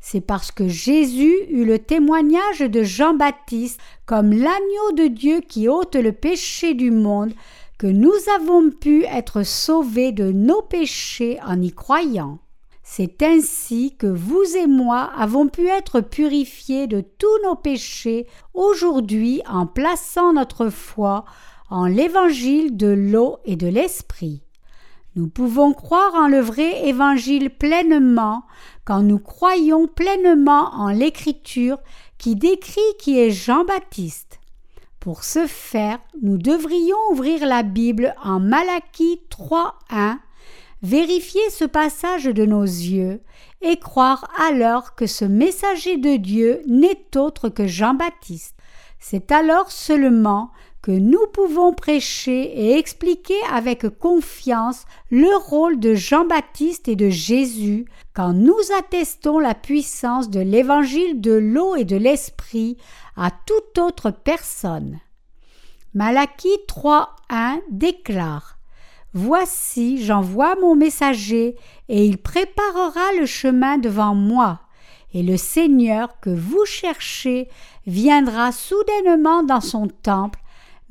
[0.00, 5.94] C'est parce que Jésus eut le témoignage de Jean-Baptiste comme l'agneau de Dieu qui ôte
[5.94, 7.32] le péché du monde
[7.86, 12.38] nous avons pu être sauvés de nos péchés en y croyant.
[12.82, 19.40] C'est ainsi que vous et moi avons pu être purifiés de tous nos péchés aujourd'hui
[19.48, 21.24] en plaçant notre foi
[21.70, 24.42] en l'évangile de l'eau et de l'esprit.
[25.14, 28.44] Nous pouvons croire en le vrai évangile pleinement
[28.84, 31.78] quand nous croyons pleinement en l'écriture
[32.18, 34.41] qui décrit qui est Jean-Baptiste.
[35.02, 40.18] Pour ce faire, nous devrions ouvrir la Bible en Malachie 3.1,
[40.84, 43.20] vérifier ce passage de nos yeux
[43.62, 48.54] et croire alors que ce messager de Dieu n'est autre que Jean-Baptiste.
[49.00, 56.88] C'est alors seulement que nous pouvons prêcher et expliquer avec confiance le rôle de Jean-Baptiste
[56.88, 62.76] et de Jésus quand nous attestons la puissance de l'évangile de l'eau et de l'esprit
[63.16, 64.98] à toute autre personne.
[65.94, 68.58] Malachie 3.1 déclare
[69.14, 71.56] Voici, j'envoie mon messager,
[71.90, 74.60] et il préparera le chemin devant moi.
[75.12, 77.48] Et le Seigneur que vous cherchez
[77.86, 80.41] viendra soudainement dans son temple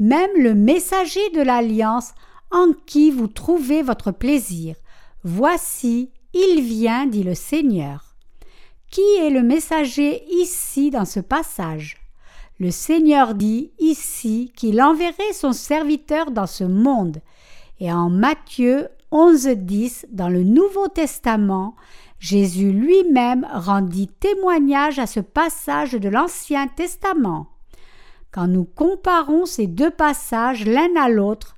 [0.02, 2.14] même le messager de l'alliance
[2.50, 4.76] en qui vous trouvez votre plaisir.
[5.24, 8.16] Voici, il vient, dit le Seigneur.
[8.90, 11.98] Qui est le messager ici dans ce passage?
[12.60, 17.22] Le Seigneur dit ici qu'il enverrait son serviteur dans ce monde.
[17.80, 21.76] Et en Matthieu 11.10, dans le Nouveau Testament,
[22.18, 27.51] Jésus lui-même rendit témoignage à ce passage de l'Ancien Testament.
[28.32, 31.56] Quand nous comparons ces deux passages l'un à l'autre,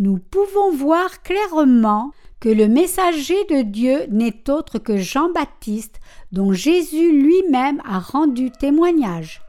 [0.00, 6.00] nous pouvons voir clairement que le messager de Dieu n'est autre que Jean-Baptiste,
[6.32, 9.42] dont Jésus lui-même a rendu témoignage.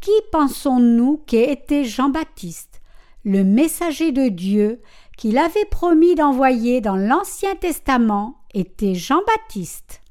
[0.00, 2.80] Qui pensons-nous qu'était Jean-Baptiste
[3.24, 4.80] Le messager de Dieu
[5.16, 10.01] qu'il avait promis d'envoyer dans l'Ancien Testament était Jean-Baptiste?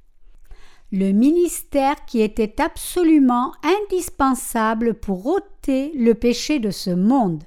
[0.92, 7.44] Le ministère qui était absolument indispensable pour ôter le péché de ce monde.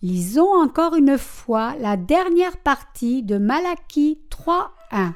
[0.00, 5.12] Lisons encore une fois la dernière partie de Malachie 3.1.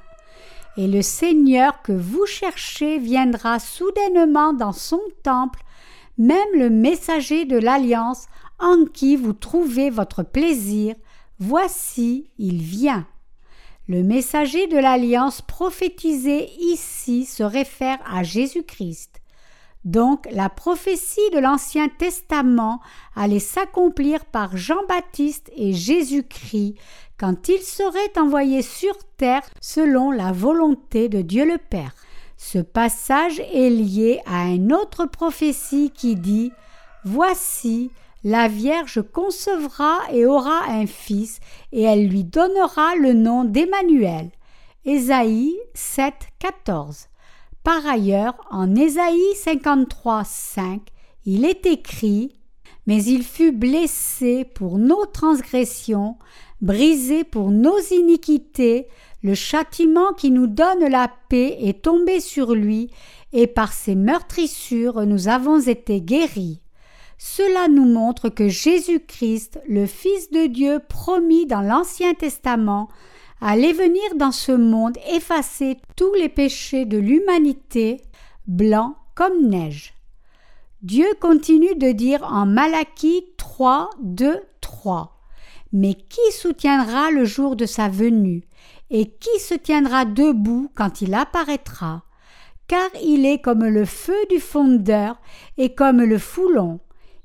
[0.77, 5.61] Et le Seigneur que vous cherchez viendra soudainement dans son temple,
[6.19, 8.27] même le messager de l'alliance
[8.59, 10.95] en qui vous trouvez votre plaisir,
[11.39, 13.07] voici, il vient.
[13.88, 19.22] Le messager de l'alliance prophétisé ici se réfère à Jésus-Christ.
[19.87, 22.83] Donc la prophétie de l'Ancien Testament
[23.16, 26.74] allait s'accomplir par Jean-Baptiste et Jésus-Christ
[27.16, 31.94] quand ils seraient envoyés sur terre selon la volonté de Dieu le Père.
[32.37, 36.53] Ce passage est lié à une autre prophétie qui dit
[37.05, 37.90] Voici,
[38.29, 41.41] la Vierge concevra et aura un fils,
[41.73, 44.29] et elle lui donnera le nom d'Emmanuel.
[44.85, 47.07] Ésaïe 7, 14.
[47.64, 50.83] Par ailleurs, en Ésaïe 53, 5,
[51.25, 52.38] il est écrit
[52.87, 56.19] Mais il fut blessé pour nos transgressions,
[56.61, 58.88] brisé pour nos iniquités,
[59.23, 62.91] le châtiment qui nous donne la paix est tombé sur lui,
[63.33, 66.61] et par ses meurtrissures nous avons été guéris.
[67.18, 72.88] Cela nous montre que Jésus-Christ, le Fils de Dieu promis dans l'Ancien Testament,
[73.40, 78.00] allait venir dans ce monde effacer tous les péchés de l'humanité,
[78.46, 79.94] blancs comme neige.
[80.83, 85.20] Dieu continue de dire en Malachie 3, 2, 3.
[85.72, 88.44] Mais qui soutiendra le jour de sa venue,
[88.90, 92.04] et qui se tiendra debout quand il apparaîtra?
[92.68, 95.20] Car il est comme le feu du fondeur
[95.57, 96.78] et comme le foulon.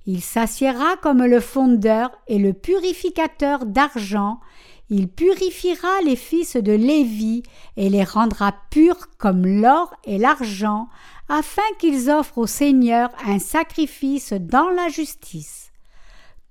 [0.06, 4.40] Il s'assiera comme le fondeur et le purificateur d'argent,
[4.90, 7.42] il purifiera les fils de Lévi
[7.78, 10.90] et les rendra purs comme l'or et l'argent,
[11.30, 15.72] afin qu'ils offrent au Seigneur un sacrifice dans la justice.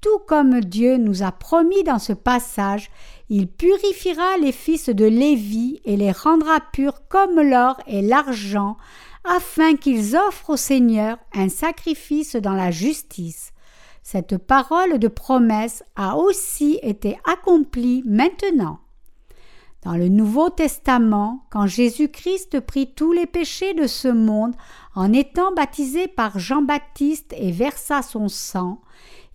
[0.01, 2.91] Tout comme Dieu nous a promis dans ce passage,
[3.29, 8.77] il purifiera les fils de Lévi et les rendra purs comme l'or et l'argent,
[9.25, 13.53] afin qu'ils offrent au Seigneur un sacrifice dans la justice.
[14.03, 18.81] Cette parole de promesse a aussi été accomplie maintenant.
[19.83, 24.55] Dans le Nouveau Testament, quand Jésus-Christ prit tous les péchés de ce monde
[24.95, 28.81] en étant baptisé par Jean-Baptiste et versa son sang,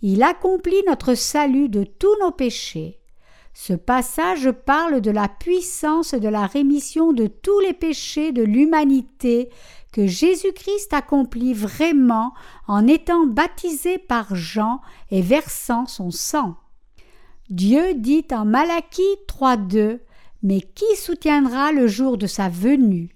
[0.01, 2.99] il accomplit notre salut de tous nos péchés.
[3.53, 9.49] Ce passage parle de la puissance de la rémission de tous les péchés de l'humanité
[10.05, 12.33] Jésus-Christ accomplit vraiment
[12.67, 16.55] en étant baptisé par Jean et versant son sang.
[17.49, 19.99] Dieu dit en Malachie 3.2
[20.43, 23.09] Mais qui soutiendra le jour de sa venue?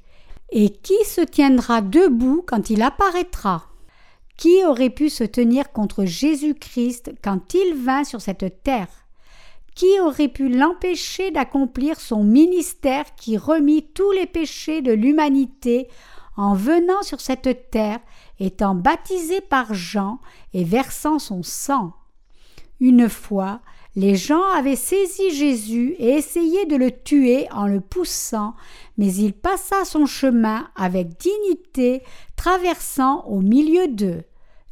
[0.54, 3.68] Et qui se tiendra debout quand il apparaîtra?
[4.38, 8.88] Qui aurait pu se tenir contre Jésus-Christ quand il vint sur cette terre?
[9.76, 15.90] Qui aurait pu l'empêcher d'accomplir son ministère qui remit tous les péchés de l'humanité
[16.38, 18.00] en venant sur cette terre,
[18.40, 20.20] étant baptisé par Jean
[20.54, 21.94] et versant son sang.
[22.80, 23.62] Une fois,
[23.96, 28.54] les gens avaient saisi Jésus et essayé de le tuer en le poussant,
[28.98, 32.02] mais il passa son chemin avec dignité,
[32.38, 34.24] traversant au milieu d'eux.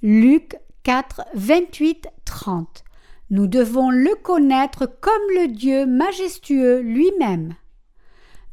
[0.01, 2.83] Luc 4, 28, 30.
[3.29, 7.55] Nous devons le connaître comme le Dieu majestueux lui-même.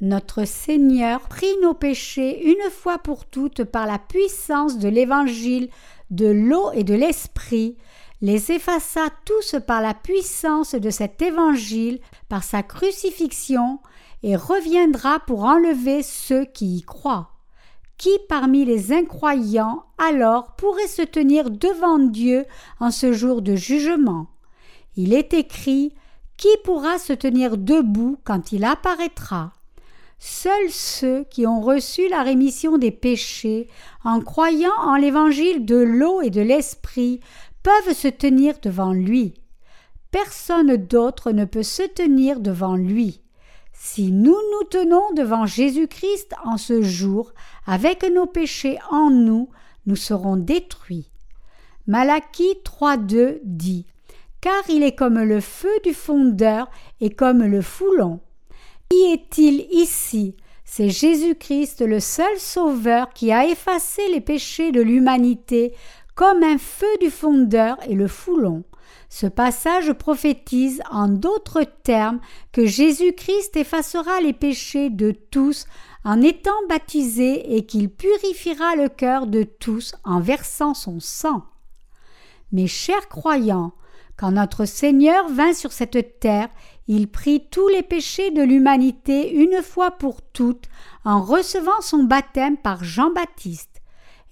[0.03, 5.71] Notre Seigneur prit nos péchés une fois pour toutes par la puissance de l'Évangile,
[6.11, 7.79] de l'eau et de l'Esprit,
[8.21, 13.79] les effaça tous par la puissance de cet Évangile, par sa crucifixion,
[14.23, 17.31] et reviendra pour enlever ceux qui y croient.
[17.97, 22.45] Qui parmi les incroyants alors pourrait se tenir devant Dieu
[22.81, 24.27] en ce jour de jugement?
[24.97, 25.95] Il est écrit
[26.37, 29.56] Qui pourra se tenir debout quand il apparaîtra?
[30.19, 33.69] Seuls ceux qui ont reçu la rémission des péchés
[34.05, 37.21] en croyant en l'évangile de l'eau et de l'esprit
[37.63, 39.35] peuvent se tenir devant lui.
[40.11, 43.23] Personne d'autre ne peut se tenir devant lui.
[43.73, 47.35] Si nous nous tenons devant Jésus-Christ en ce jour,
[47.67, 49.51] avec nos péchés en nous,
[49.85, 51.11] nous serons détruits.
[51.87, 53.87] Malachie 3.2 dit
[54.47, 58.21] car il est comme le feu du fondeur et comme le foulon.
[58.91, 60.37] Qui est-il ici?
[60.65, 65.75] C'est Jésus-Christ, le seul Sauveur qui a effacé les péchés de l'humanité,
[66.15, 68.65] comme un feu du fondeur et le foulon.
[69.09, 72.21] Ce passage prophétise en d'autres termes
[72.53, 75.67] que Jésus-Christ effacera les péchés de tous
[76.05, 81.45] en étant baptisé et qu'il purifiera le cœur de tous en versant son sang.
[82.53, 83.73] Mes chers croyants,
[84.17, 86.49] quand notre Seigneur vint sur cette terre,
[86.89, 90.67] il prit tous les péchés de l'humanité une fois pour toutes
[91.05, 93.83] en recevant son baptême par Jean-Baptiste.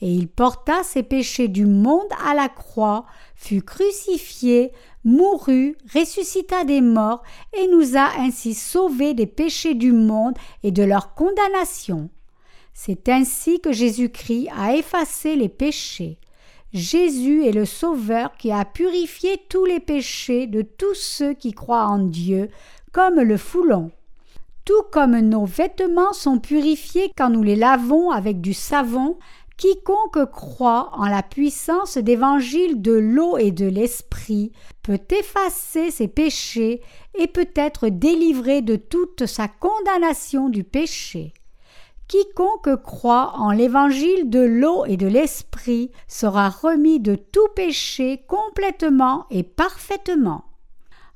[0.00, 3.06] Et il porta ces péchés du monde à la croix,
[3.36, 4.72] fut crucifié,
[5.04, 7.22] mourut, ressuscita des morts
[7.56, 12.10] et nous a ainsi sauvés des péchés du monde et de leur condamnation.
[12.72, 16.18] C'est ainsi que Jésus-Christ a effacé les péchés.
[16.74, 21.86] Jésus est le Sauveur qui a purifié tous les péchés de tous ceux qui croient
[21.86, 22.48] en Dieu,
[22.90, 23.92] comme le foulon.
[24.64, 29.18] Tout comme nos vêtements sont purifiés quand nous les lavons avec du savon,
[29.56, 34.50] quiconque croit en la puissance d'évangile de l'eau et de l'esprit
[34.82, 36.82] peut effacer ses péchés
[37.16, 41.34] et peut être délivré de toute sa condamnation du péché.
[42.08, 49.26] Quiconque croit en l'évangile de l'eau et de l'esprit sera remis de tout péché complètement
[49.30, 50.44] et parfaitement.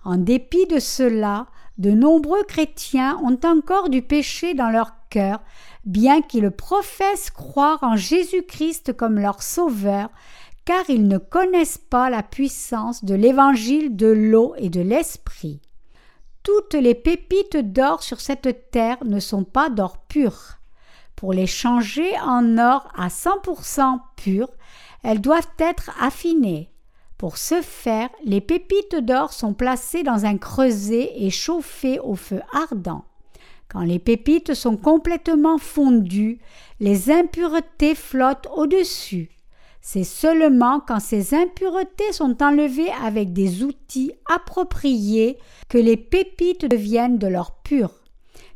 [0.04, 5.40] En dépit de cela, de nombreux chrétiens ont encore du péché dans leur cœur,
[5.84, 10.08] bien qu'ils professent croire en Jésus-Christ comme leur Sauveur,
[10.64, 15.60] car ils ne connaissent pas la puissance de l'évangile de l'eau et de l'esprit.
[16.42, 20.57] Toutes les pépites d'or sur cette terre ne sont pas d'or pur.
[21.18, 24.48] Pour les changer en or à 100% pur,
[25.02, 26.70] elles doivent être affinées.
[27.16, 32.40] Pour ce faire, les pépites d'or sont placées dans un creuset et chauffées au feu
[32.52, 33.02] ardent.
[33.68, 36.38] Quand les pépites sont complètement fondues,
[36.78, 39.30] les impuretés flottent au-dessus.
[39.80, 45.36] C'est seulement quand ces impuretés sont enlevées avec des outils appropriés
[45.68, 47.97] que les pépites deviennent de l'or pur.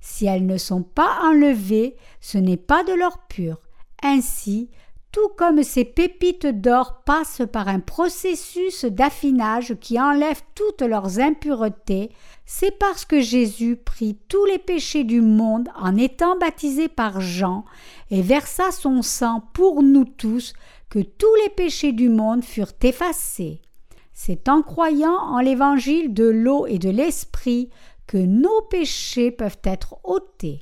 [0.02, 3.60] Si elles ne sont pas enlevées, ce n'est pas de l'or pur.
[4.02, 4.68] Ainsi,
[5.12, 12.10] tout comme ces pépites d'or passent par un processus d'affinage qui enlève toutes leurs impuretés,
[12.46, 17.64] c'est parce que Jésus prit tous les péchés du monde en étant baptisé par Jean
[18.10, 20.52] et versa son sang pour nous tous
[20.90, 23.60] que tous les péchés du monde furent effacés.
[24.14, 27.70] C'est en croyant en l'évangile de l'eau et de l'esprit
[28.12, 30.60] que nos péchés peuvent être ôtés.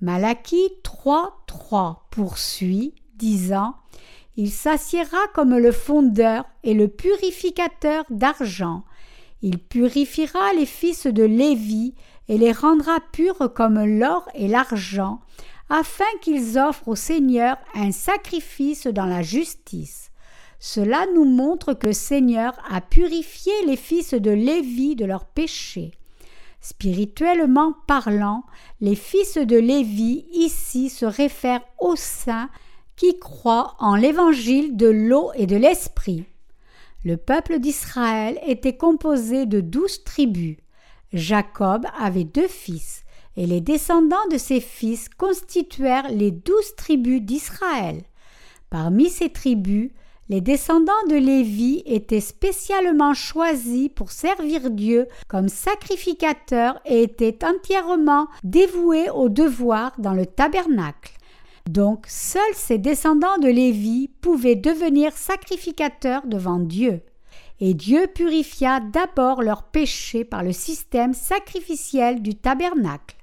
[0.00, 3.76] Malachie 3.3 poursuit disant
[4.36, 8.82] Il s'assiera comme le fondeur et le purificateur d'argent.
[9.42, 11.94] Il purifiera les fils de Lévi
[12.26, 15.20] et les rendra purs comme l'or et l'argent,
[15.70, 20.10] afin qu'ils offrent au Seigneur un sacrifice dans la justice.
[20.58, 25.92] Cela nous montre que le Seigneur a purifié les fils de Lévi de leurs péchés.
[26.60, 28.44] Spirituellement parlant,
[28.80, 32.50] les fils de Lévi ici se réfèrent aux saints
[32.96, 36.24] qui croient en l'évangile de l'eau et de l'esprit.
[37.04, 40.56] Le peuple d'Israël était composé de douze tribus.
[41.12, 43.04] Jacob avait deux fils,
[43.36, 48.02] et les descendants de ses fils constituèrent les douze tribus d'Israël.
[48.70, 49.90] Parmi ces tribus,
[50.28, 58.26] les descendants de Lévi étaient spécialement choisis pour servir Dieu comme sacrificateurs et étaient entièrement
[58.42, 61.12] dévoués au devoir dans le tabernacle.
[61.68, 67.02] Donc seuls ces descendants de Lévi pouvaient devenir sacrificateurs devant Dieu.
[67.60, 73.16] Et Dieu purifia d'abord leurs péchés par le système sacrificiel du tabernacle.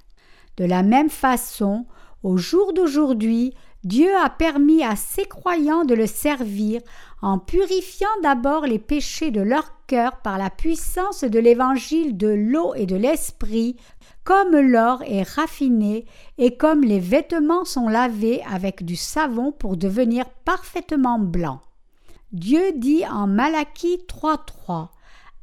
[0.56, 1.86] De la même façon,
[2.22, 3.54] au jour d'aujourd'hui,
[3.84, 6.80] Dieu a permis à ses croyants de le servir
[7.20, 12.74] en purifiant d'abord les péchés de leur cœur par la puissance de l'évangile de l'eau
[12.74, 13.76] et de l'esprit
[14.24, 16.06] comme l'or est raffiné
[16.38, 21.60] et comme les vêtements sont lavés avec du savon pour devenir parfaitement blancs.
[22.32, 24.88] Dieu dit en Malachie 3.3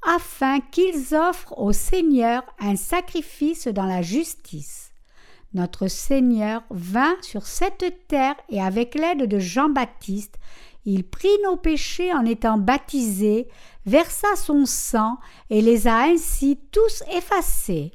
[0.01, 4.90] afin qu'ils offrent au Seigneur un sacrifice dans la justice.
[5.53, 10.37] Notre Seigneur vint sur cette terre et avec l'aide de Jean-Baptiste,
[10.85, 13.47] il prit nos péchés en étant baptisé,
[13.85, 15.17] versa son sang
[15.49, 17.91] et les a ainsi tous effacés.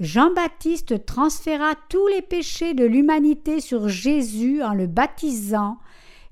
[0.00, 5.78] Jean-Baptiste transféra tous les péchés de l'humanité sur Jésus en le baptisant,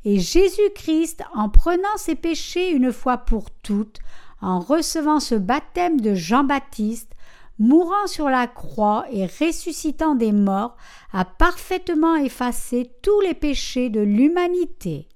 [0.04, 4.00] et Jésus-Christ, en prenant ses péchés une fois pour toutes,
[4.40, 7.11] en recevant ce baptême de Jean-Baptiste,
[7.58, 10.76] mourant sur la croix et ressuscitant des morts,
[11.12, 15.08] a parfaitement effacé tous les péchés de l'humanité.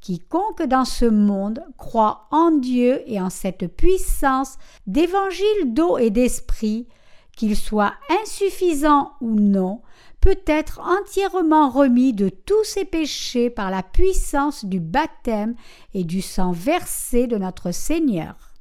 [0.00, 6.88] Quiconque dans ce monde croit en Dieu et en cette puissance d'évangile d'eau et d'esprit,
[7.36, 9.80] qu'il soit insuffisant ou non,
[10.20, 15.54] peut être entièrement remis de tous ses péchés par la puissance du baptême
[15.94, 18.51] et du sang versé de notre Seigneur.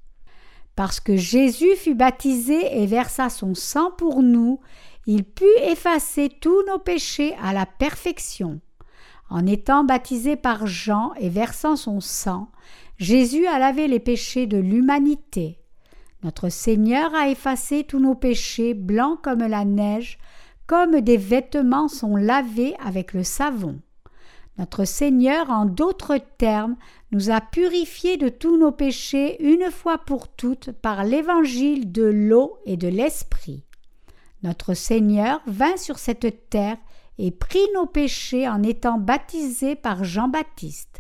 [0.76, 4.60] Parce que Jésus fut baptisé et versa son sang pour nous,
[5.06, 8.62] il put effacer tous nos péchés à la perfection.
[9.30, 12.52] En étant baptisé par Jean et versant son sang,
[12.98, 15.58] Jésus a lavé les péchés de l'humanité.
[16.24, 20.20] Notre Seigneur a effacé tous nos péchés blancs comme la neige,
[20.68, 23.80] comme des vêtements sont lavés avec le savon.
[24.58, 26.76] Notre Seigneur, en d'autres termes,
[27.12, 32.58] nous a purifiés de tous nos péchés une fois pour toutes par l'évangile de l'eau
[32.66, 33.64] et de l'esprit.
[34.44, 36.78] Notre Seigneur vint sur cette terre
[37.18, 41.00] et prit nos péchés en étant baptisé par Jean-Baptiste.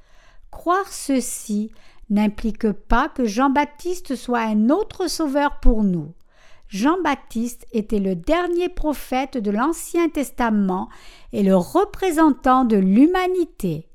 [0.52, 1.72] Croire ceci
[2.10, 6.14] n'implique pas que Jean-Baptiste soit un autre sauveur pour nous.
[6.72, 10.88] Jean-Baptiste était le dernier prophète de l'Ancien Testament
[11.34, 13.90] et le représentant de l'humanité.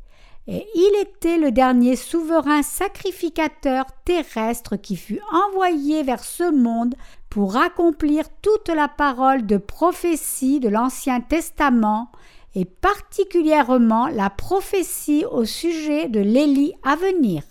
[0.46, 6.94] et il était le dernier souverain sacrificateur terrestre qui fut envoyé vers ce monde
[7.30, 12.12] pour accomplir toute la parole de prophétie de l'Ancien Testament
[12.54, 17.42] et particulièrement la prophétie au sujet de l'Élie à venir.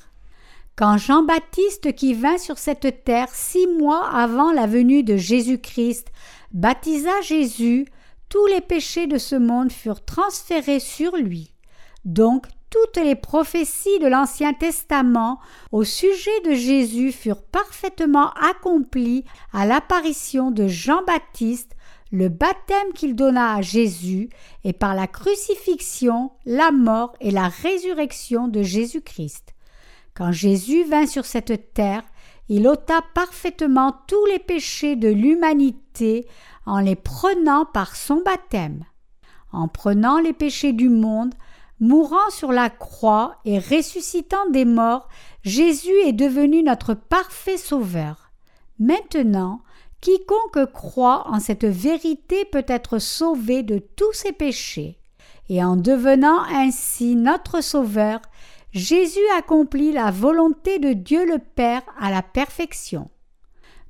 [0.78, 6.09] Quand Jean-Baptiste qui vint sur cette terre six mois avant la venue de Jésus-Christ
[6.51, 7.86] baptisa Jésus,
[8.28, 11.53] tous les péchés de ce monde furent transférés sur lui.
[12.03, 15.39] Donc toutes les prophéties de l'Ancien Testament
[15.71, 19.23] au sujet de Jésus furent parfaitement accomplies
[19.53, 21.71] à l'apparition de Jean-Baptiste,
[22.11, 24.28] le baptême qu'il donna à Jésus,
[24.65, 29.55] et par la crucifixion, la mort et la résurrection de Jésus-Christ.
[30.16, 32.03] Quand Jésus vint sur cette terre,
[32.49, 36.28] il ôta parfaitement tous les péchés de l'humanité
[36.66, 38.84] en les prenant par son baptême.
[39.51, 41.34] En prenant les péchés du monde,
[41.82, 45.09] Mourant sur la croix et ressuscitant des morts,
[45.43, 48.32] Jésus est devenu notre parfait Sauveur.
[48.80, 49.61] Maintenant,
[49.99, 54.97] quiconque croit en cette vérité peut être sauvé de tous ses péchés.
[55.49, 58.22] Et en devenant ainsi notre Sauveur,
[58.76, 63.09] Jésus accomplit la volonté de Dieu le Père à la perfection.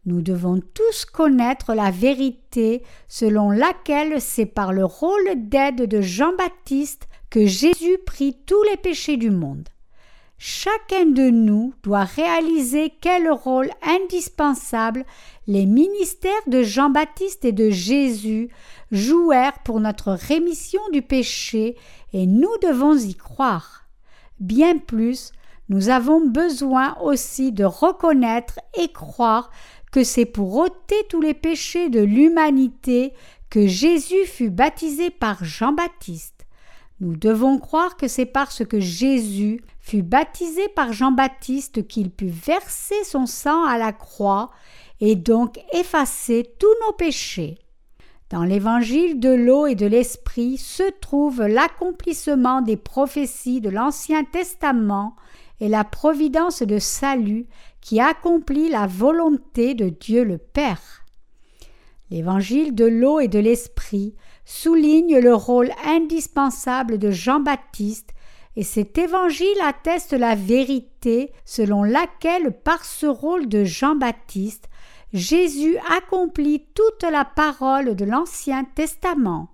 [0.05, 7.07] Nous devons tous connaître la vérité selon laquelle c'est par le rôle d'aide de Jean-Baptiste
[7.31, 9.67] que Jésus prit tous les péchés du monde.
[10.37, 15.03] Chacun de nous doit réaliser quel rôle indispensable
[15.47, 18.49] les ministères de Jean-Baptiste et de Jésus
[18.91, 21.75] jouèrent pour notre rémission du péché
[22.13, 23.84] et nous devons y croire.
[24.39, 25.31] Bien plus,
[25.69, 29.49] nous avons besoin aussi de reconnaître et croire
[29.91, 33.13] que c'est pour ôter tous les péchés de l'humanité
[33.49, 36.45] que Jésus fut baptisé par Jean-Baptiste.
[36.99, 43.03] Nous devons croire que c'est parce que Jésus fut baptisé par Jean-Baptiste qu'il put verser
[43.03, 44.51] son sang à la croix
[45.01, 47.57] et donc effacer tous nos péchés.
[48.31, 55.15] Dans l'évangile de l'eau et de l'esprit se trouve l'accomplissement des prophéties de l'Ancien Testament
[55.59, 57.45] et la providence de salut
[57.81, 61.05] qui accomplit la volonté de Dieu le Père.
[62.09, 68.11] L'évangile de l'eau et de l'esprit souligne le rôle indispensable de Jean-Baptiste
[68.55, 74.69] et cet évangile atteste la vérité selon laquelle par ce rôle de Jean-Baptiste,
[75.15, 79.49] Jésus accomplit toute la parole de l'Ancien Testament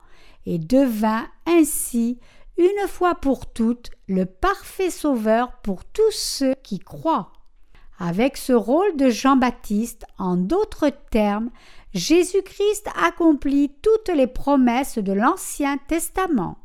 [0.48, 2.20] et devint ainsi
[2.58, 7.32] une fois pour toutes le parfait sauveur pour tous ceux qui croient.
[8.00, 11.52] Avec ce rôle de Jean-Baptiste, en d'autres termes,
[11.94, 16.58] Jésus-Christ accomplit toutes les promesses de l'Ancien Testament.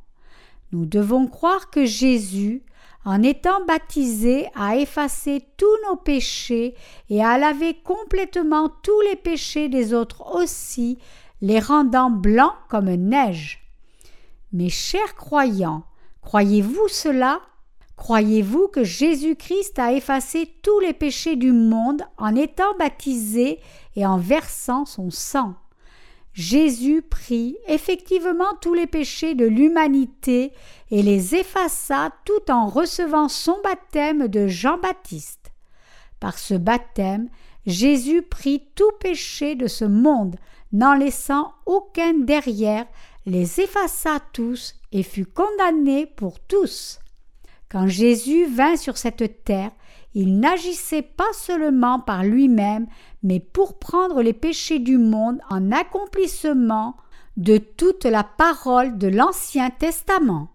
[0.73, 2.63] Nous devons croire que Jésus,
[3.07, 6.75] en étant baptisé, a effacé tous nos péchés
[7.09, 10.99] et a lavé complètement tous les péchés des autres aussi,
[11.41, 13.61] les rendant blancs comme neige.
[14.53, 15.85] Mes chers croyants,
[16.21, 17.41] croyez-vous cela?
[17.95, 23.61] Croyez-vous que Jésus-Christ a effacé tous les péchés du monde en étant baptisé
[23.95, 25.55] et en versant son sang?
[26.37, 30.53] Jésus prit effectivement tous les péchés de l'humanité
[30.91, 35.51] et les effaça tout en recevant son baptême de Jean-Baptiste.
[36.21, 37.31] Par ce baptême,
[37.65, 40.37] Jésus prit tout péché de ce monde,
[40.73, 42.85] n'en laissant aucun derrière,
[43.25, 47.01] les effaça tous et fut condamné pour tous.
[47.71, 49.73] Quand Jésus vint sur cette terre,
[50.19, 52.87] il n'agissait pas seulement par lui-même,
[53.23, 56.97] mais pour prendre les péchés du monde en accomplissement
[57.37, 60.49] de toute la parole de l'Ancien Testament.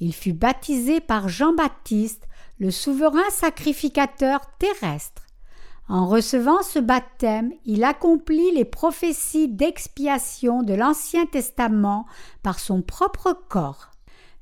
[0.00, 2.26] Il fut baptisé par Jean-Baptiste,
[2.58, 5.22] le souverain sacrificateur terrestre.
[5.88, 12.06] En recevant ce baptême, il accomplit les prophéties d'expiation de l'Ancien Testament
[12.42, 13.92] par son propre corps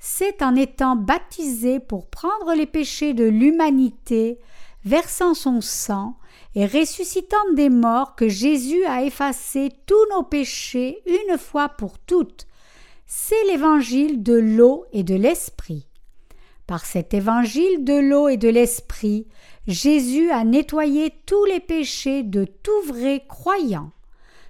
[0.07, 4.37] c'est en étant baptisé pour prendre les péchés de l'humanité,
[4.83, 6.15] versant son sang
[6.53, 12.45] et ressuscitant des morts que Jésus a effacé tous nos péchés une fois pour toutes.
[13.07, 15.87] C'est l'évangile de l'eau et de l'esprit.
[16.67, 19.25] Par cet évangile de l'eau et de l'esprit,
[19.65, 23.89] Jésus a nettoyé tous les péchés de tout vrai croyant.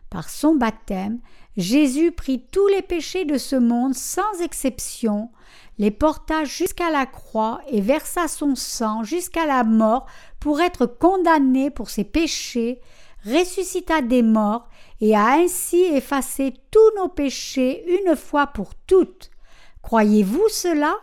[0.09, 1.21] Par son baptême,
[1.57, 5.29] Jésus prit tous les péchés de ce monde sans exception,
[5.77, 10.05] les porta jusqu'à la croix et versa son sang jusqu'à la mort
[10.39, 12.79] pour être condamné pour ses péchés,
[13.25, 14.67] ressuscita des morts
[15.01, 19.31] et a ainsi effacé tous nos péchés une fois pour toutes.
[19.81, 20.95] Croyez-vous cela?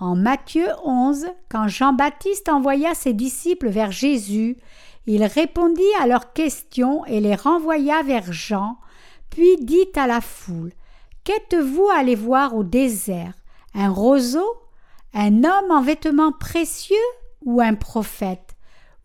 [0.00, 4.58] En Matthieu 11, quand Jean-Baptiste envoya ses disciples vers Jésus,
[5.06, 8.76] il répondit à leurs questions et les renvoya vers Jean,
[9.34, 10.72] puis dit à la foule
[11.24, 13.34] Qu'êtes-vous allé voir au désert?
[13.74, 14.46] Un roseau?
[15.12, 16.96] Un homme en vêtements précieux
[17.44, 18.54] ou un prophète?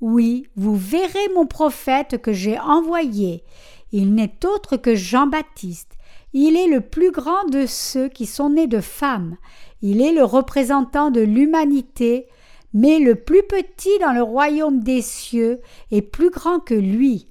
[0.02, 3.44] Oui, vous verrez mon prophète que j'ai envoyé.
[3.92, 5.94] Il n'est autre que Jean-Baptiste.
[6.34, 9.36] Il est le plus grand de ceux qui sont nés de femmes.
[9.82, 12.28] Il est le représentant de l'humanité,
[12.74, 15.60] mais le plus petit dans le royaume des cieux
[15.90, 17.30] est plus grand que lui.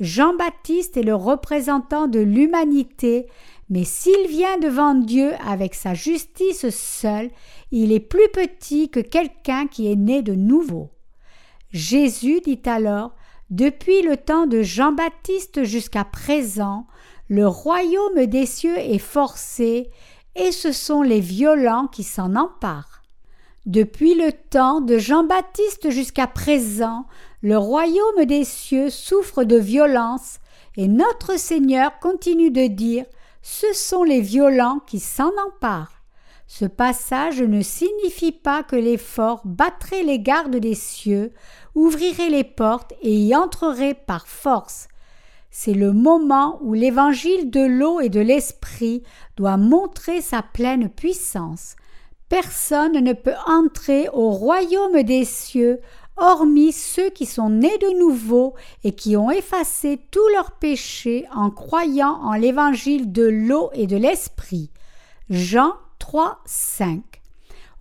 [0.00, 3.26] Jean-Baptiste est le représentant de l'humanité,
[3.68, 7.30] mais s'il vient devant Dieu avec sa justice seule,
[7.70, 10.88] il est plus petit que quelqu'un qui est né de nouveau.
[11.70, 13.14] Jésus dit alors
[13.50, 16.86] Depuis le temps de Jean-Baptiste jusqu'à présent,
[17.28, 19.90] le royaume des cieux est forcé,
[20.34, 23.02] et ce sont les violents qui s'en emparent.
[23.66, 27.04] Depuis le temps de Jean-Baptiste jusqu'à présent,
[27.42, 30.38] le royaume des cieux souffre de violence,
[30.76, 33.04] et notre Seigneur continue de dire
[33.42, 36.02] Ce sont les violents qui s'en emparent.
[36.46, 41.32] Ce passage ne signifie pas que les forts battraient les gardes des cieux,
[41.74, 44.88] ouvriraient les portes et y entreraient par force.
[45.50, 49.02] C'est le moment où l'évangile de l'eau et de l'esprit
[49.36, 51.76] doit montrer sa pleine puissance.
[52.28, 55.80] Personne ne peut entrer au royaume des cieux
[56.16, 58.54] hormis ceux qui sont nés de nouveau
[58.84, 63.96] et qui ont effacé tous leurs péchés en croyant en l'évangile de l'eau et de
[63.96, 64.70] l'esprit.
[65.30, 67.02] Jean 3, 5.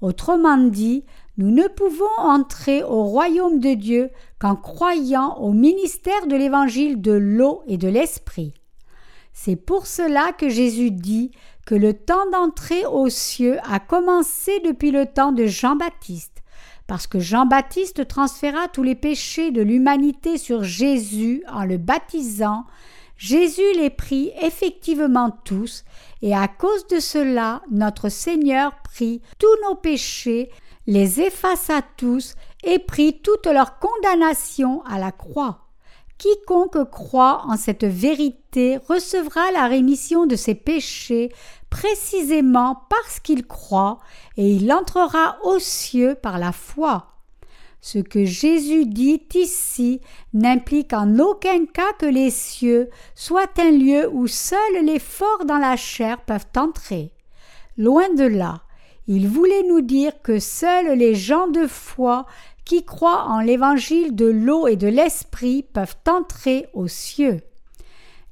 [0.01, 1.03] Autrement dit,
[1.37, 4.09] nous ne pouvons entrer au royaume de Dieu
[4.39, 8.53] qu'en croyant au ministère de l'évangile de l'eau et de l'esprit.
[9.33, 11.31] C'est pour cela que Jésus dit
[11.65, 16.38] que le temps d'entrer aux cieux a commencé depuis le temps de Jean-Baptiste,
[16.89, 22.65] parce que Jean-Baptiste transféra tous les péchés de l'humanité sur Jésus en le baptisant,
[23.15, 25.83] Jésus les prit effectivement tous,
[26.23, 30.49] et à cause de cela notre Seigneur prit tous nos péchés
[30.87, 32.33] les effaça tous
[32.63, 35.67] et prit toute leur condamnation à la croix.
[36.17, 41.29] Quiconque croit en cette vérité recevra la rémission de ses péchés
[41.69, 43.99] précisément parce qu'il croit,
[44.37, 47.09] et il entrera aux cieux par la foi.
[47.81, 50.01] Ce que Jésus dit ici
[50.33, 55.57] n'implique en aucun cas que les cieux soient un lieu où seuls les forts dans
[55.57, 57.11] la chair peuvent entrer.
[57.77, 58.61] Loin de là,
[59.07, 62.25] il voulait nous dire que seuls les gens de foi
[62.65, 67.39] qui croient en l'évangile de l'eau et de l'esprit peuvent entrer aux cieux.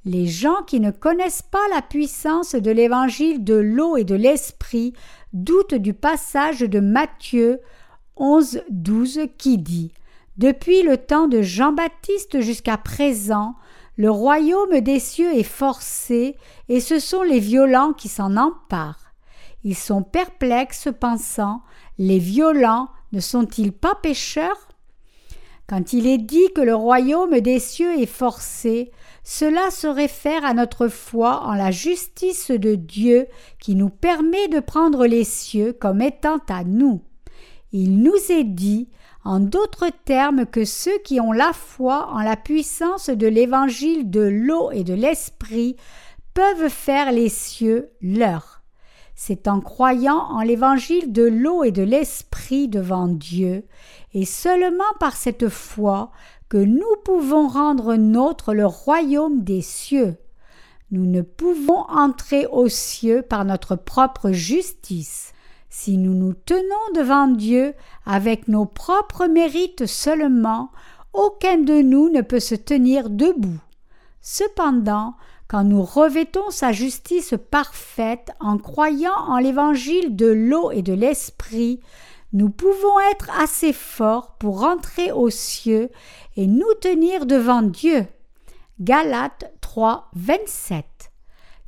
[0.08, 4.94] Les gens qui ne connaissent pas la puissance de l'évangile de l'eau et de l'esprit
[5.34, 7.60] doutent du passage de Matthieu
[8.16, 9.92] 11, 12 qui dit
[10.38, 13.56] Depuis le temps de Jean-Baptiste jusqu'à présent,
[13.98, 16.38] le royaume des cieux est forcé,
[16.70, 19.12] et ce sont les violents qui s'en emparent.
[19.66, 21.64] Ils sont perplexes, pensant
[21.98, 24.70] Les violents ne sont-ils pas pécheurs?
[25.68, 28.94] Quand il est dit que le royaume des cieux est forcé,
[29.30, 33.28] cela se réfère à notre foi en la justice de Dieu
[33.60, 37.02] qui nous permet de prendre les cieux comme étant à nous.
[37.74, 38.88] Il nous est dit,
[39.26, 44.22] en d'autres termes, que ceux qui ont la foi en la puissance de l'évangile de
[44.22, 45.76] l'eau et de l'esprit
[46.34, 48.64] peuvent faire les cieux leurs.
[49.14, 53.66] C'est en croyant en l'évangile de l'eau et de l'esprit devant Dieu,
[54.14, 56.12] et seulement par cette foi,
[56.50, 60.16] que nous pouvons rendre nôtre le royaume des cieux.
[60.92, 65.34] Nous ne pouvons entrer aux cieux par notre propre justice.
[65.70, 67.74] Si nous nous tenons devant Dieu
[68.06, 70.72] avec nos propres mérites seulement,
[71.12, 73.60] aucun de nous ne peut se tenir debout.
[74.22, 75.16] Cependant,
[75.48, 81.82] quand nous revêtons sa justice parfaite en croyant en l'évangile de l'eau et de l'esprit,
[82.34, 85.90] nous pouvons être assez forts pour rentrer aux cieux
[86.38, 88.06] et nous tenir devant Dieu.
[88.80, 90.86] Galates 3, 27.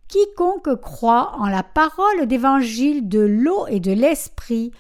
[0.08, 4.72] Quiconque croit en la parole d'évangile de l'eau et de l'esprit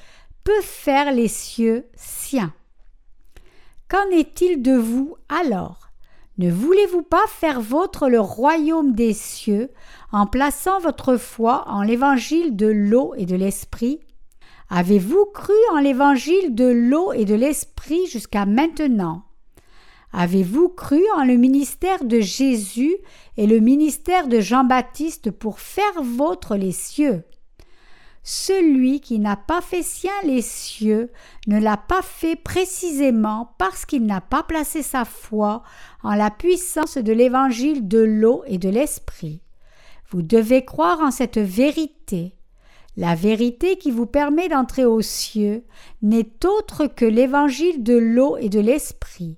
[0.43, 2.53] peut faire les cieux siens.
[3.89, 5.89] Qu'en est-il de vous alors?
[6.37, 9.71] Ne voulez-vous pas faire vôtre le royaume des cieux
[10.11, 13.99] en plaçant votre foi en l'évangile de l'eau et de l'esprit?
[14.69, 19.23] Avez-vous cru en l'évangile de l'eau et de l'esprit jusqu'à maintenant?
[20.11, 22.95] Avez-vous cru en le ministère de Jésus
[23.37, 27.23] et le ministère de Jean-Baptiste pour faire vôtre les cieux?
[28.23, 31.09] Celui qui n'a pas fait sien les cieux
[31.47, 35.63] ne l'a pas fait précisément parce qu'il n'a pas placé sa foi
[36.03, 39.41] en la puissance de l'évangile de l'eau et de l'esprit.
[40.09, 42.35] Vous devez croire en cette vérité.
[42.97, 45.63] La vérité qui vous permet d'entrer aux cieux
[46.01, 49.37] n'est autre que l'évangile de l'eau et de l'esprit.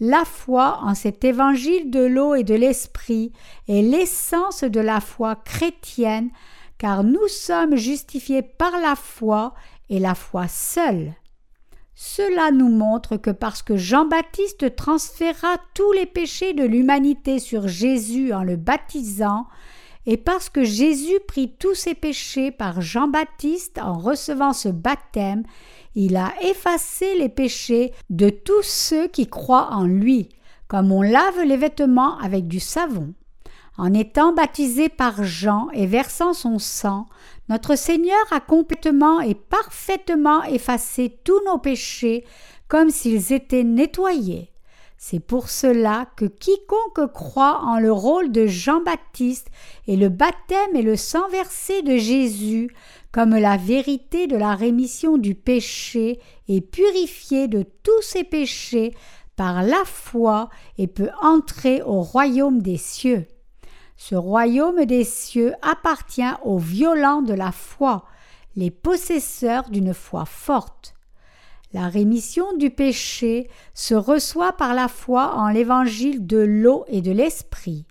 [0.00, 3.32] La foi en cet évangile de l'eau et de l'esprit
[3.68, 6.30] est l'essence de la foi chrétienne,
[6.78, 9.54] car nous sommes justifiés par la foi
[9.88, 11.14] et la foi seule.
[11.94, 18.32] Cela nous montre que parce que Jean-Baptiste transféra tous les péchés de l'humanité sur Jésus
[18.32, 19.46] en le baptisant,
[20.06, 25.44] et parce que Jésus prit tous ses péchés par Jean-Baptiste en recevant ce baptême,
[25.94, 30.28] il a effacé les péchés de tous ceux qui croient en lui,
[30.68, 33.14] comme on lave les vêtements avec du savon.
[33.76, 37.06] En étant baptisé par Jean et versant son sang,
[37.48, 42.24] notre Seigneur a complètement et parfaitement effacé tous nos péchés
[42.68, 44.53] comme s'ils étaient nettoyés.
[45.06, 49.48] C'est pour cela que quiconque croit en le rôle de Jean-Baptiste
[49.86, 52.74] et le baptême et le sang versé de Jésus
[53.12, 58.94] comme la vérité de la rémission du péché est purifié de tous ses péchés
[59.36, 60.48] par la foi
[60.78, 63.26] et peut entrer au royaume des cieux.
[63.98, 68.06] Ce royaume des cieux appartient aux violents de la foi,
[68.56, 70.93] les possesseurs d'une foi forte.
[71.74, 77.10] La rémission du péché se reçoit par la foi en l'évangile de l'eau et de
[77.10, 77.84] l'esprit.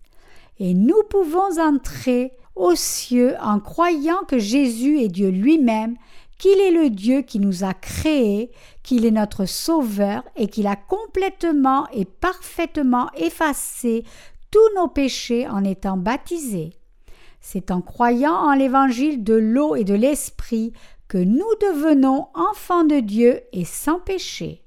[0.57, 5.97] Et nous pouvons entrer aux cieux en croyant que Jésus est Dieu lui-même,
[6.37, 8.51] qu'il est le Dieu qui nous a créés,
[8.83, 14.05] qu'il est notre Sauveur et qu'il a complètement et parfaitement effacé
[14.49, 16.71] tous nos péchés en étant baptisé.
[17.41, 20.71] C'est en croyant en l'évangile de l'eau et de l'esprit
[21.17, 24.63] nous devenons enfants de Dieu et sans péché.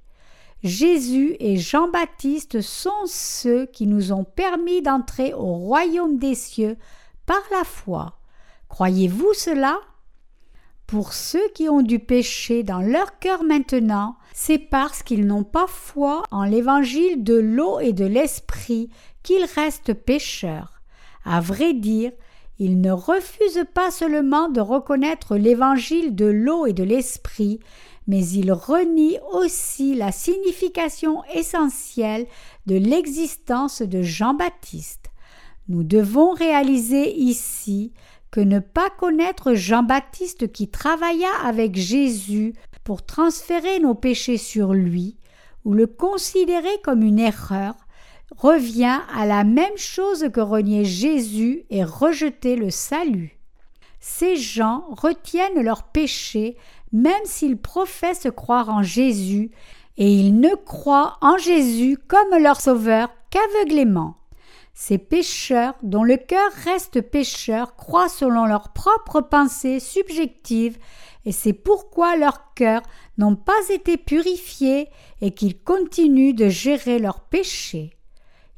[0.63, 6.77] Jésus et Jean-Baptiste sont ceux qui nous ont permis d'entrer au royaume des cieux
[7.27, 8.19] par la foi.
[8.69, 9.79] Croyez-vous cela?
[10.87, 15.67] Pour ceux qui ont du péché dans leur cœur maintenant, c'est parce qu'ils n'ont pas
[15.67, 18.89] foi en l'évangile de l'eau et de l'esprit
[19.23, 20.81] qu'ils restent pécheurs.
[21.25, 22.13] À vrai dire,
[22.59, 27.61] il ne refuse pas seulement de reconnaître l'évangile de l'eau et de l'esprit,
[28.07, 32.27] mais il renie aussi la signification essentielle
[32.67, 35.11] de l'existence de Jean-Baptiste.
[35.69, 37.93] Nous devons réaliser ici
[38.31, 42.55] que ne pas connaître Jean-Baptiste qui travailla avec Jésus
[42.85, 45.17] pour transférer nos péchés sur lui,
[45.65, 47.75] ou le considérer comme une erreur,
[48.37, 53.39] revient à la même chose que renier Jésus et rejeter le salut.
[54.01, 56.57] Ces gens retiennent leurs péchés
[56.93, 59.51] même s'ils professent croire en Jésus,
[59.99, 64.17] et ils ne croient en Jésus comme leur sauveur qu'aveuglément.
[64.75, 70.79] Ces pécheurs, dont le cœur reste pécheur, croient selon leurs propres pensées subjectives,
[71.25, 72.83] et c'est pourquoi leurs cœurs
[73.19, 74.89] n'ont pas été purifiés
[75.21, 77.97] et qu'ils continuent de gérer leurs péchés.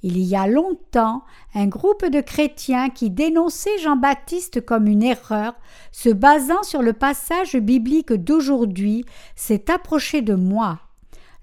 [0.02, 1.24] Il y a longtemps,
[1.54, 5.54] un groupe de chrétiens qui dénonçait Jean-Baptiste comme une erreur,
[5.90, 10.78] se basant sur le passage biblique d'aujourd'hui, s'est approché de moi.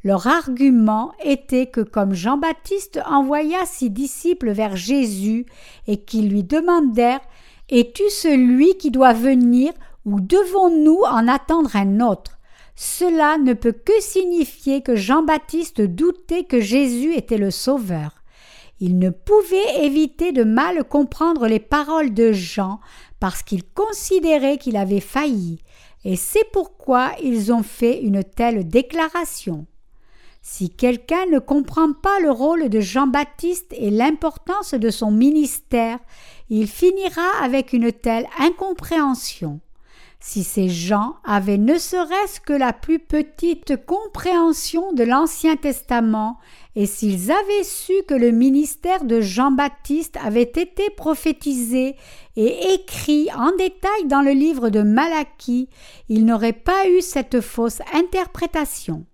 [0.06, 5.45] Leur argument était que comme Jean-Baptiste envoya ses disciples vers Jésus
[5.88, 7.22] et qu'ils lui demandèrent
[7.70, 9.74] Es-tu celui qui doit venir
[10.06, 12.38] ou devons-nous en attendre un autre?
[12.76, 18.12] Cela ne peut que signifier que Jean-Baptiste doutait que Jésus était le Sauveur.
[18.80, 22.80] Il ne pouvait éviter de mal comprendre les paroles de Jean
[23.19, 25.59] parce qu'il considérait qu'il avait failli,
[26.03, 29.65] et c'est pourquoi ils ont fait une telle déclaration.
[30.41, 35.97] Si quelqu'un ne comprend pas le rôle de Jean-Baptiste et l'importance de son ministère,
[36.49, 39.59] il finira avec une telle incompréhension.
[40.19, 46.38] Si ces gens avaient ne serait-ce que la plus petite compréhension de l'Ancien Testament,
[46.76, 51.95] et s'ils avaient su que le ministère de Jean-Baptiste avait été prophétisé
[52.36, 55.69] et écrit en détail dans le livre de Malachie,
[56.09, 59.05] ils n'auraient pas eu cette fausse interprétation.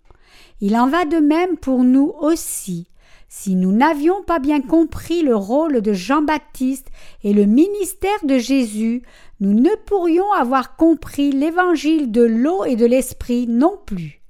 [0.60, 2.88] Il en va de même pour nous aussi.
[3.28, 6.88] Si nous n'avions pas bien compris le rôle de Jean-Baptiste
[7.24, 9.02] et le ministère de Jésus,
[9.40, 14.20] nous ne pourrions avoir compris l'évangile de l'eau et de l'esprit non plus.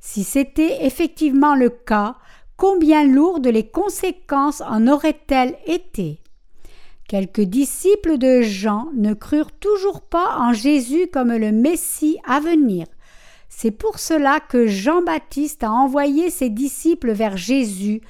[0.00, 2.16] Si c'était effectivement le cas,
[2.56, 6.20] combien lourdes les conséquences en auraient-elles été?
[7.08, 12.86] Quelques disciples de Jean ne crurent toujours pas en Jésus comme le Messie à venir.
[13.48, 18.00] C'est pour cela que Jean-Baptiste a envoyé ses disciples vers Jésus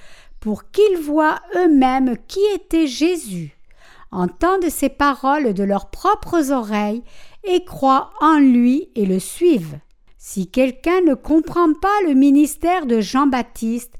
[0.40, 3.56] pour qu'ils voient eux-mêmes qui était Jésus,
[4.10, 7.02] entendent ces paroles de leurs propres oreilles
[7.44, 9.78] et croient en lui et le suivent.
[10.18, 13.94] Si quelqu'un ne comprend pas le ministère de Jean-Baptiste,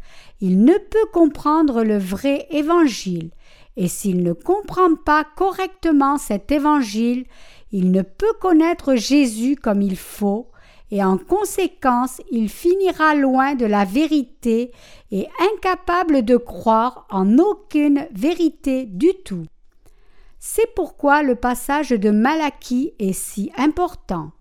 [0.44, 3.30] il ne peut comprendre le vrai évangile,
[3.78, 7.24] et s'il ne comprend pas correctement cet évangile,
[7.72, 10.50] il ne peut connaître Jésus comme il faut,
[10.90, 14.70] et en conséquence il finira loin de la vérité
[15.10, 19.46] et incapable de croire en aucune vérité du tout.
[20.40, 24.32] C'est pourquoi le passage de Malachie est si important.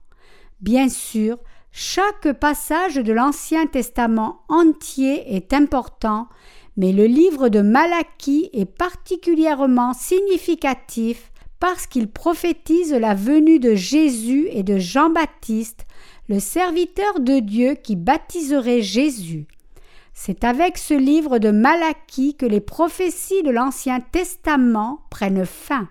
[0.59, 1.37] Bien sûr,
[1.75, 6.27] chaque passage de l'Ancien Testament entier est important,
[6.77, 14.47] mais le livre de Malachie est particulièrement significatif parce qu'il prophétise la venue de Jésus
[14.51, 15.87] et de Jean-Baptiste,
[16.29, 19.47] le serviteur de Dieu qui baptiserait Jésus.
[20.13, 25.89] C'est avec ce livre de Malachie que les prophéties de l'Ancien Testament prennent fin.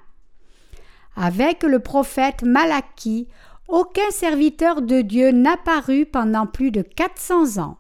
[1.17, 3.27] Avec le prophète Malachie,
[3.73, 7.79] aucun serviteur de Dieu n'apparut pendant plus de 400 ans.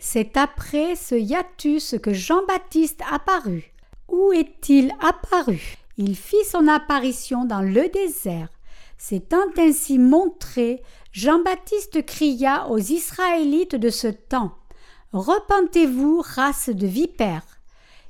[0.00, 3.72] C'est après ce hiatus que Jean-Baptiste apparut.
[4.08, 5.76] Où est-il apparu?
[5.96, 8.48] Il fit son apparition dans le désert.
[8.98, 14.52] S'étant ainsi montré, Jean-Baptiste cria aux Israélites de ce temps
[15.12, 17.53] Repentez-vous, race de vipères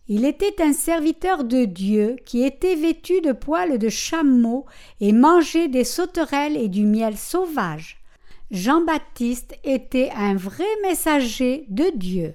[0.06, 4.66] il était un serviteur de Dieu qui était vêtu de poils de chameau
[5.00, 8.02] et mangeait des sauterelles et du miel sauvage.
[8.50, 12.34] Jean-Baptiste était un vrai messager de Dieu.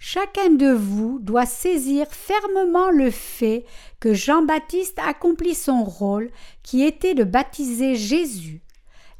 [0.00, 3.64] Chacun de vous doit saisir fermement le fait
[4.00, 6.30] que Jean-Baptiste accomplit son rôle
[6.64, 8.60] qui était de baptiser Jésus.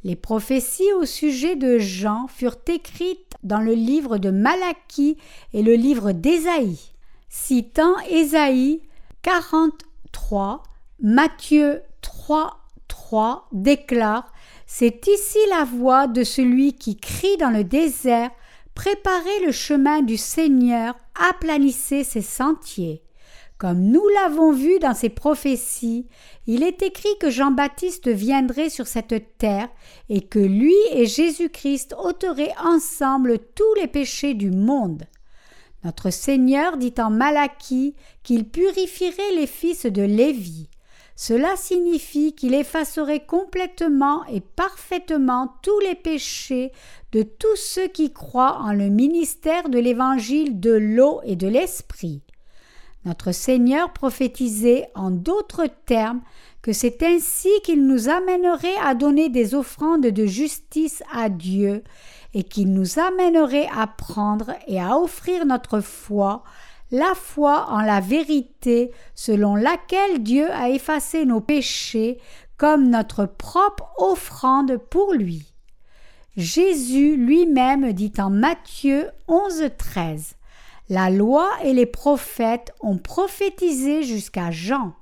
[0.02, 5.16] Les prophéties au sujet de Jean furent écrites dans le livre de Malachie
[5.52, 6.92] et le livre d'Ésaïe.
[7.28, 8.80] Citant Ésaïe
[9.20, 10.62] 43,
[11.00, 12.58] Matthieu 3,
[12.88, 14.32] 3 déclare
[14.66, 18.30] C'est ici la voix de celui qui crie dans le désert
[18.74, 20.94] Préparez le chemin du Seigneur,
[21.30, 23.02] aplanissez ses sentiers.
[23.58, 26.06] Comme nous l'avons vu dans ses prophéties,
[26.46, 29.68] il est écrit que Jean-Baptiste viendrait sur cette terre
[30.08, 35.02] et que lui et Jésus-Christ ôteraient ensemble tous les péchés du monde.
[35.84, 40.68] Notre Seigneur dit en Malachie qu'il purifierait les fils de Lévi.
[41.14, 46.72] Cela signifie qu'il effacerait complètement et parfaitement tous les péchés
[47.12, 52.22] de tous ceux qui croient en le ministère de l'évangile de l'eau et de l'esprit.
[53.04, 56.20] Notre Seigneur prophétisait en d'autres termes
[56.62, 61.82] que c'est ainsi qu'il nous amènerait à donner des offrandes de justice à Dieu
[62.34, 66.42] et qui nous amènerait à prendre et à offrir notre foi,
[66.90, 72.18] la foi en la vérité selon laquelle Dieu a effacé nos péchés
[72.56, 75.52] comme notre propre offrande pour lui.
[76.36, 80.34] Jésus lui-même dit en Matthieu 11, 13
[80.88, 84.92] La loi et les prophètes ont prophétisé jusqu'à Jean.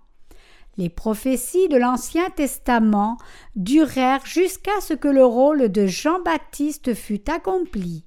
[0.79, 3.17] Les prophéties de l'Ancien Testament
[3.55, 8.05] durèrent jusqu'à ce que le rôle de Jean-Baptiste fût accompli.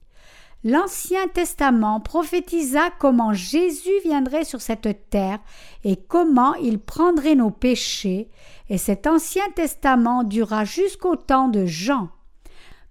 [0.63, 5.39] L'Ancien Testament prophétisa comment Jésus viendrait sur cette terre
[5.85, 8.29] et comment il prendrait nos péchés,
[8.69, 12.09] et cet Ancien Testament dura jusqu'au temps de Jean.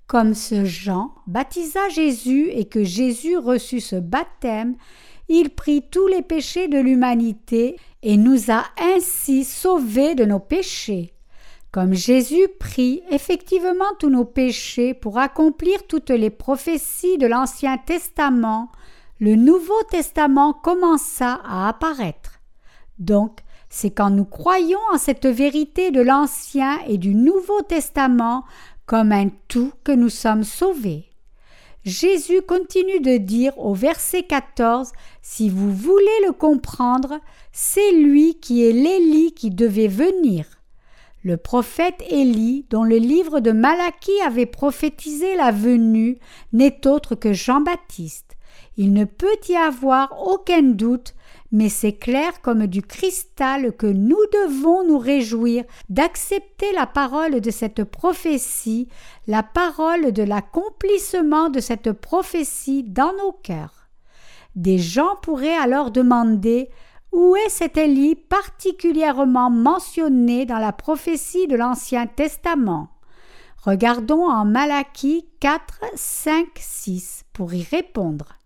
[0.06, 4.76] Comme ce Jean baptisa Jésus et que Jésus reçut ce baptême,
[5.28, 11.12] il prit tous les péchés de l'humanité et nous a ainsi sauvés de nos péchés.
[11.70, 18.70] Comme Jésus prit effectivement tous nos péchés pour accomplir toutes les prophéties de l'Ancien Testament,
[19.20, 22.40] le Nouveau Testament commença à apparaître.
[22.98, 28.44] Donc, c'est quand nous croyons en cette vérité de l'Ancien et du Nouveau Testament
[28.86, 31.10] comme un tout que nous sommes sauvés.
[31.88, 37.18] Jésus continue de dire au verset 14 Si vous voulez le comprendre,
[37.50, 40.44] c'est lui qui est l'Élie qui devait venir.
[41.24, 46.18] Le prophète Élie, dont le livre de Malachie avait prophétisé la venue,
[46.52, 48.36] n'est autre que Jean-Baptiste.
[48.76, 51.14] Il ne peut y avoir aucun doute
[51.50, 57.50] mais c'est clair comme du cristal que nous devons nous réjouir d'accepter la parole de
[57.50, 58.88] cette prophétie,
[59.26, 63.88] la parole de l'accomplissement de cette prophétie dans nos cœurs.
[64.56, 66.68] Des gens pourraient alors demander
[67.12, 72.90] Où est cet Élie particulièrement mentionné dans la prophétie de l'Ancien Testament?
[73.64, 78.37] Regardons en Malachie 4, 5, 6 pour y répondre.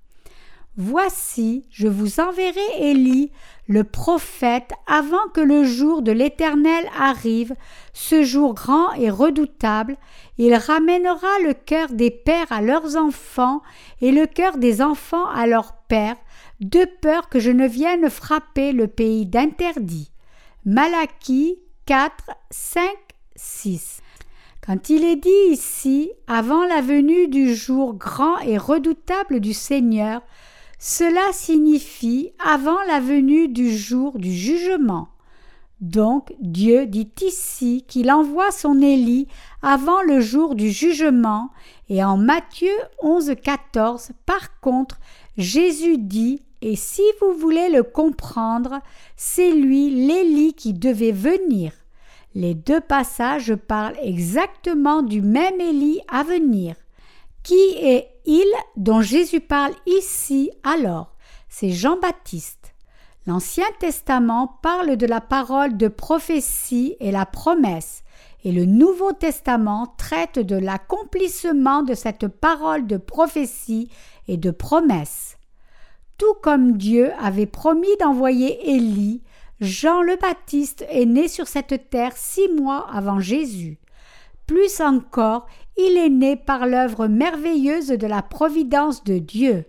[0.79, 3.31] Voici, je vous enverrai Élie,
[3.69, 7.55] le prophète, avant que le jour de l'Éternel arrive,
[7.93, 9.99] ce jour grand et redoutable,
[10.39, 13.61] il ramènera le cœur des pères à leurs enfants
[14.01, 16.17] et le cœur des enfants à leurs pères,
[16.61, 20.11] de peur que je ne vienne frapper le pays d'interdit.
[20.65, 22.83] Malachie 4, 5,
[23.37, 24.01] 6.
[24.67, 30.23] Quand il est dit ici, avant la venue du jour grand et redoutable du Seigneur,
[30.85, 35.07] cela signifie avant la venue du jour du jugement.
[35.81, 39.29] Donc Dieu dit ici qu'il envoie son Élie
[39.63, 41.51] avant le jour du jugement,
[41.89, 44.99] et en Matthieu 11, 14, par contre,
[45.39, 48.81] Jésus dit et si vous voulez le comprendre,
[49.17, 51.71] c'est lui l'Élie qui devait venir.
[52.35, 56.75] Les deux passages parlent exactement du même Élie à venir.
[57.43, 61.17] Qui est il dont Jésus parle ici alors?
[61.49, 62.73] C'est Jean-Baptiste.
[63.27, 68.05] L'Ancien Testament parle de la parole de prophétie et la promesse,
[68.45, 73.91] et le Nouveau Testament traite de l'accomplissement de cette parole de prophétie
[74.29, 75.37] et de promesse.
[76.19, 79.23] Tout comme Dieu avait promis d'envoyer Élie,
[79.61, 83.79] Jean le Baptiste est né sur cette terre six mois avant Jésus.
[84.47, 89.65] Plus encore, il est né par l'œuvre merveilleuse de la providence de Dieu.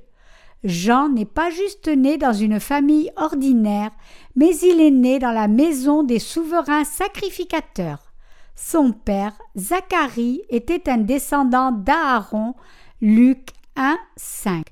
[0.63, 3.91] Jean n'est pas juste né dans une famille ordinaire,
[4.35, 8.13] mais il est né dans la maison des souverains sacrificateurs.
[8.55, 12.53] Son père, Zacharie, était un descendant d'Aaron,
[13.01, 14.65] Luc 1, 5.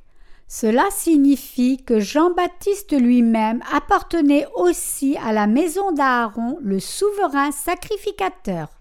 [0.48, 8.81] Cela signifie que Jean-Baptiste lui-même appartenait aussi à la maison d'Aaron, le souverain sacrificateur.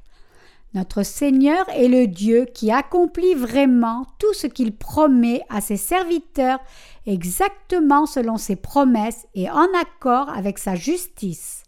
[0.72, 6.60] Notre Seigneur est le Dieu qui accomplit vraiment tout ce qu'il promet à ses serviteurs
[7.06, 11.64] exactement selon ses promesses et en accord avec sa justice.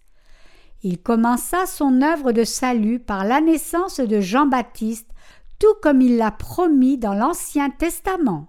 [0.85, 5.09] Il commença son œuvre de salut par la naissance de Jean-Baptiste,
[5.59, 8.47] tout comme il l'a promis dans l'Ancien Testament.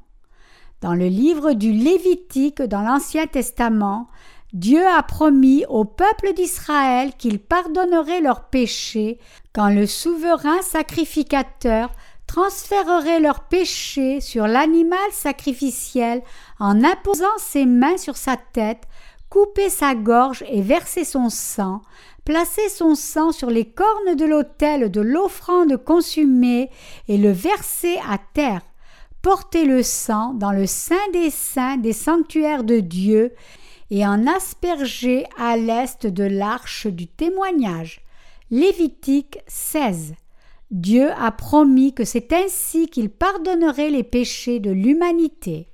[0.81, 4.07] Dans le livre du Lévitique dans l'Ancien Testament,
[4.53, 9.17] Dieu a promis au peuple d'Israël qu'il pardonnerait leurs péchés
[9.51, 11.89] quand le souverain sacrificateur
[12.27, 16.21] transférerait leurs péchés sur l'animal sacrificiel
[16.59, 18.83] en imposant ses mains sur sa tête,
[19.31, 21.81] couper sa gorge et verser son sang,
[22.23, 26.69] placer son sang sur les cornes de l'autel de l'offrande consumée
[27.07, 28.61] et le verser à terre
[29.23, 33.31] porter le sang dans le sein des saints des sanctuaires de Dieu
[33.91, 38.01] et en asperger à l'est de l'arche du témoignage.
[38.51, 40.13] Lévitique 16.
[40.71, 45.69] Dieu a promis que c'est ainsi qu'il pardonnerait les péchés de l'humanité.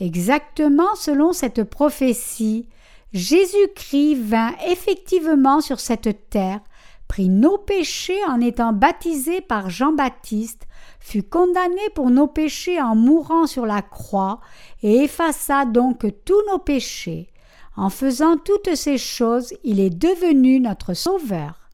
[0.00, 2.68] Exactement selon cette prophétie,
[3.12, 6.60] Jésus-Christ vint effectivement sur cette terre,
[7.06, 10.66] prit nos péchés en étant baptisé par Jean-Baptiste,
[10.98, 14.40] fut condamné pour nos péchés en mourant sur la croix,
[14.82, 17.28] et effaça donc tous nos péchés.
[17.76, 21.70] En faisant toutes ces choses, il est devenu notre Sauveur.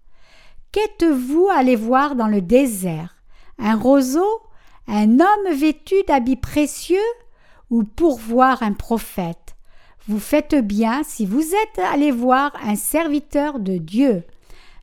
[0.72, 3.16] Qu'êtes-vous allé voir dans le désert?
[3.58, 4.40] Un roseau?
[4.86, 6.98] Un homme vêtu d'habits précieux?
[7.70, 9.56] Ou pour voir un prophète?
[10.08, 14.24] Vous faites bien si vous êtes allé voir un serviteur de Dieu.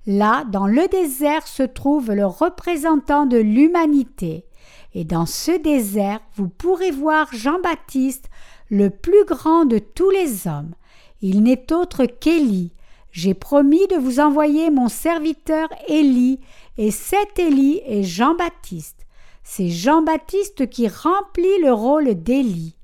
[0.05, 4.45] Là, dans le désert, se trouve le représentant de l'humanité.
[4.93, 8.30] Et dans ce désert, vous pourrez voir Jean-Baptiste,
[8.70, 10.74] le plus grand de tous les hommes.
[11.22, 12.72] Il n'est autre qu'Élie.
[13.11, 16.39] J'ai promis de vous envoyer mon serviteur Élie,
[16.78, 19.05] et cet Élie est Jean-Baptiste.
[19.43, 22.76] C'est Jean-Baptiste qui remplit le rôle d'Élie.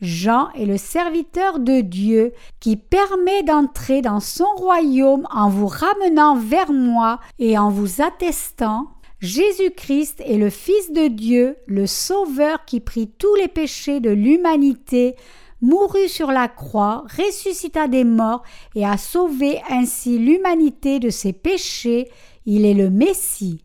[0.00, 6.36] Jean est le serviteur de Dieu qui permet d'entrer dans son royaume en vous ramenant
[6.36, 8.88] vers moi et en vous attestant
[9.20, 15.14] Jésus-Christ est le Fils de Dieu, le Sauveur qui prit tous les péchés de l'humanité,
[15.60, 18.42] mourut sur la croix, ressuscita des morts
[18.74, 22.10] et a sauvé ainsi l'humanité de ses péchés,
[22.46, 23.64] il est le Messie.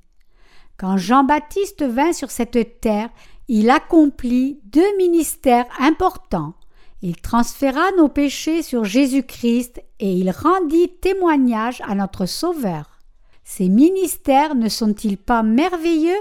[0.77, 3.09] Quand Jean-Baptiste vint sur cette terre,
[3.47, 6.53] il accomplit deux ministères importants.
[7.01, 12.99] Il transféra nos péchés sur Jésus-Christ et il rendit témoignage à notre Sauveur.
[13.43, 16.17] Ces ministères ne sont-ils pas merveilleux?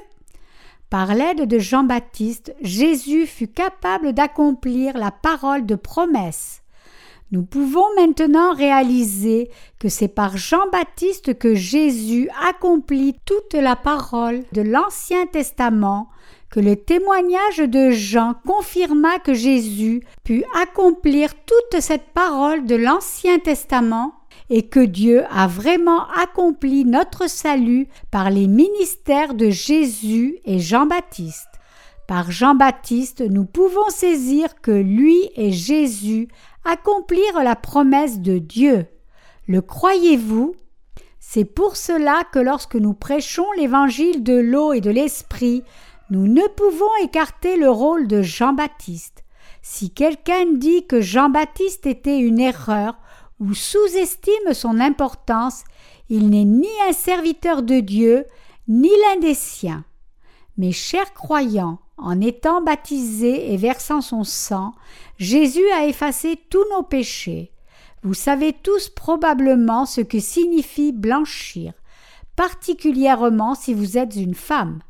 [0.94, 6.62] Par l'aide de Jean-Baptiste, Jésus fut capable d'accomplir la parole de promesse.
[7.32, 14.62] Nous pouvons maintenant réaliser que c'est par Jean-Baptiste que Jésus accomplit toute la parole de
[14.62, 16.10] l'Ancien Testament,
[16.48, 23.40] que le témoignage de Jean confirma que Jésus put accomplir toute cette parole de l'Ancien
[23.40, 24.14] Testament
[24.50, 31.48] et que Dieu a vraiment accompli notre salut par les ministères de Jésus et Jean-Baptiste.
[32.06, 36.28] Par Jean-Baptiste, nous pouvons saisir que lui et Jésus
[36.64, 38.86] accomplirent la promesse de Dieu.
[39.48, 40.54] Le croyez-vous?
[41.18, 45.62] C'est pour cela que lorsque nous prêchons l'évangile de l'eau et de l'esprit,
[46.10, 49.24] nous ne pouvons écarter le rôle de Jean-Baptiste.
[49.62, 52.98] Si quelqu'un dit que Jean-Baptiste était une erreur
[53.40, 55.64] ou sous-estime son importance,
[56.08, 58.24] il n'est ni un serviteur de Dieu,
[58.68, 59.84] ni l'un des siens.
[60.56, 64.72] Mes chers croyants, en étant baptisé et versant son sang,
[65.18, 67.52] Jésus a effacé tous nos péchés.
[68.02, 71.72] Vous savez tous probablement ce que signifie blanchir,
[72.36, 74.80] particulièrement si vous êtes une femme.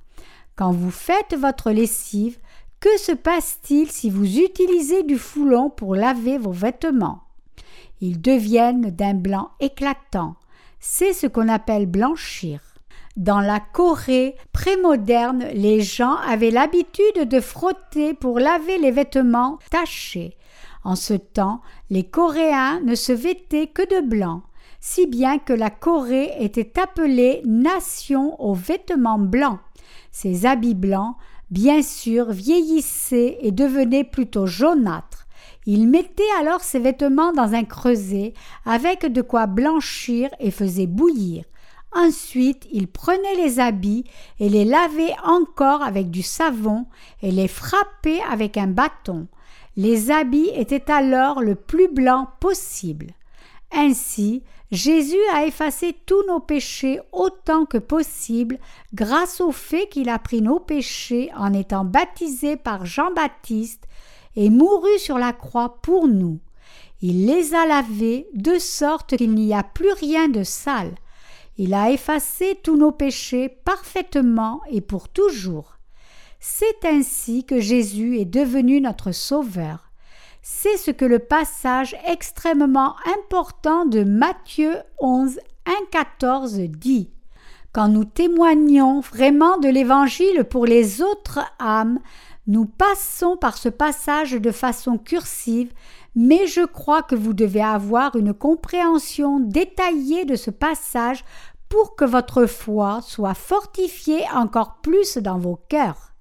[0.56, 2.38] Quand vous faites votre lessive,
[2.80, 7.23] que se passe-t-il si vous utilisez du foulon pour laver vos vêtements?
[8.00, 10.36] Ils deviennent d'un blanc éclatant.
[10.80, 12.60] C'est ce qu'on appelle blanchir.
[13.16, 20.36] Dans la Corée prémoderne, les gens avaient l'habitude de frotter pour laver les vêtements tachés.
[20.82, 24.42] En ce temps, les Coréens ne se vêtaient que de blanc,
[24.80, 29.60] si bien que la Corée était appelée nation aux vêtements blancs.
[30.10, 31.16] Ces habits blancs,
[31.50, 35.23] bien sûr, vieillissaient et devenaient plutôt jaunâtres.
[35.66, 38.34] Ils mettaient alors ces vêtements dans un creuset
[38.66, 41.44] avec de quoi blanchir et faisaient bouillir.
[41.94, 44.04] Ensuite, il prenait les habits
[44.40, 46.86] et les lavait encore avec du savon
[47.22, 49.28] et les frappait avec un bâton.
[49.76, 53.12] Les habits étaient alors le plus blancs possible.
[53.72, 54.42] Ainsi,
[54.72, 58.58] Jésus a effacé tous nos péchés autant que possible
[58.92, 63.86] grâce au fait qu'il a pris nos péchés en étant baptisé par Jean-Baptiste
[64.36, 66.40] et mourut sur la croix pour nous.
[67.00, 70.94] Il les a lavés de sorte qu'il n'y a plus rien de sale.
[71.56, 75.74] Il a effacé tous nos péchés parfaitement et pour toujours.
[76.40, 79.90] C'est ainsi que Jésus est devenu notre Sauveur.
[80.42, 87.10] C'est ce que le passage extrêmement important de Matthieu 11, 1, 14 dit.
[87.72, 91.98] Quand nous témoignons vraiment de l'Évangile pour les autres âmes,
[92.46, 95.72] nous passons par ce passage de façon cursive,
[96.14, 101.24] mais je crois que vous devez avoir une compréhension détaillée de ce passage
[101.68, 106.12] pour que votre foi soit fortifiée encore plus dans vos cœurs.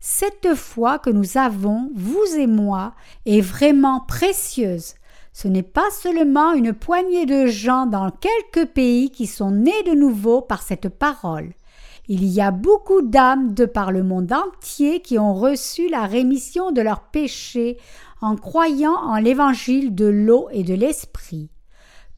[0.00, 2.94] Cette foi que nous avons, vous et moi,
[3.26, 4.94] est vraiment précieuse.
[5.32, 9.92] Ce n'est pas seulement une poignée de gens dans quelques pays qui sont nés de
[9.92, 11.52] nouveau par cette parole.
[12.10, 16.72] Il y a beaucoup d'âmes de par le monde entier qui ont reçu la rémission
[16.72, 17.76] de leurs péchés
[18.22, 21.50] en croyant en l'évangile de l'eau et de l'esprit.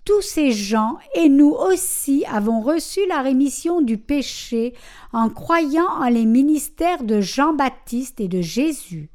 [0.05, 4.74] Tous ces gens et nous aussi avons reçu la rémission du péché
[5.12, 9.11] en croyant en les ministères de Jean-Baptiste et de Jésus.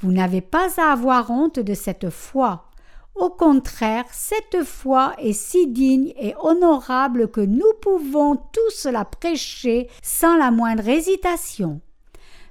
[0.00, 2.66] Vous n'avez pas à avoir honte de cette foi.
[3.14, 9.88] Au contraire, cette foi est si digne et honorable que nous pouvons tous la prêcher
[10.02, 11.80] sans la moindre hésitation.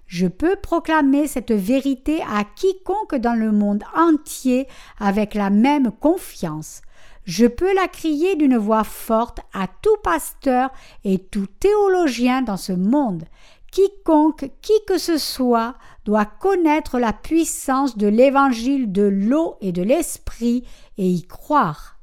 [0.07, 4.67] Je peux proclamer cette vérité à quiconque dans le monde entier
[4.99, 6.81] avec la même confiance.
[7.25, 10.71] Je peux la crier d'une voix forte à tout pasteur
[11.03, 13.23] et tout théologien dans ce monde.
[13.71, 15.73] Quiconque, qui que ce soit,
[16.05, 20.63] doit connaître la puissance de l'évangile de l'eau et de l'esprit
[20.97, 21.97] et y croire.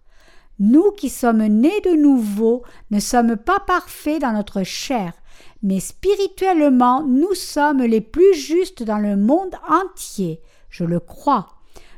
[0.59, 5.13] Nous qui sommes nés de nouveau ne sommes pas parfaits dans notre chair,
[5.63, 11.49] mais spirituellement nous sommes les plus justes dans le monde entier, je le crois.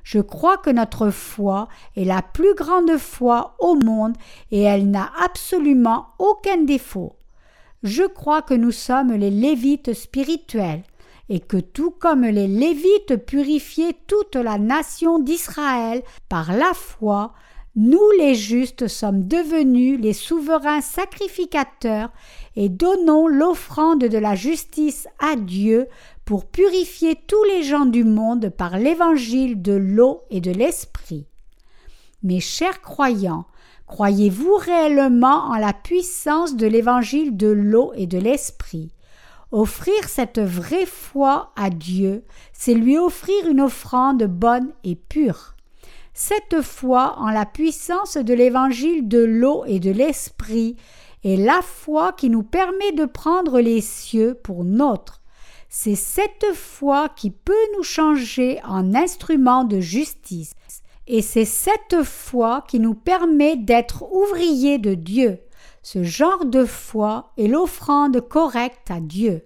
[0.05, 4.17] Je crois que notre foi est la plus grande foi au monde
[4.51, 7.17] et elle n'a absolument aucun défaut.
[7.83, 10.83] Je crois que nous sommes les Lévites spirituels
[11.33, 17.33] et que tout comme les Lévites purifiaient toute la nation d'Israël par la foi,
[17.75, 22.13] nous les justes sommes devenus les souverains sacrificateurs
[22.55, 25.89] et donnons l'offrande de la justice à Dieu
[26.27, 31.25] pour purifier tous les gens du monde par l'évangile de l'eau et de l'esprit.
[32.23, 33.47] Mes chers croyants,
[33.87, 38.93] croyez-vous réellement en la puissance de l'évangile de l'eau et de l'esprit?
[39.53, 42.25] Offrir cette vraie foi à Dieu,
[42.55, 45.57] c'est lui offrir une offrande bonne et pure.
[46.15, 50.77] Cette foi en la puissance de l'évangile de l'eau et de l'esprit
[51.23, 55.21] est la foi qui nous permet de prendre les cieux pour nôtres.
[55.69, 60.53] C'est cette foi qui peut nous changer en instruments de justice.
[61.07, 65.41] Et c'est cette foi qui nous permet d'être ouvriers de Dieu.
[65.83, 69.43] Ce genre de foi est l'offrande correcte à Dieu.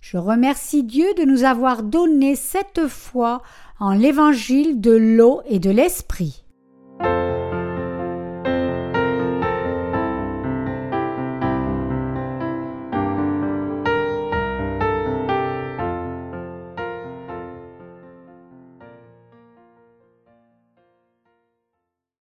[0.00, 3.42] Je remercie Dieu de nous avoir donné cette foi
[3.78, 6.43] en l'évangile de l'eau et de l'esprit.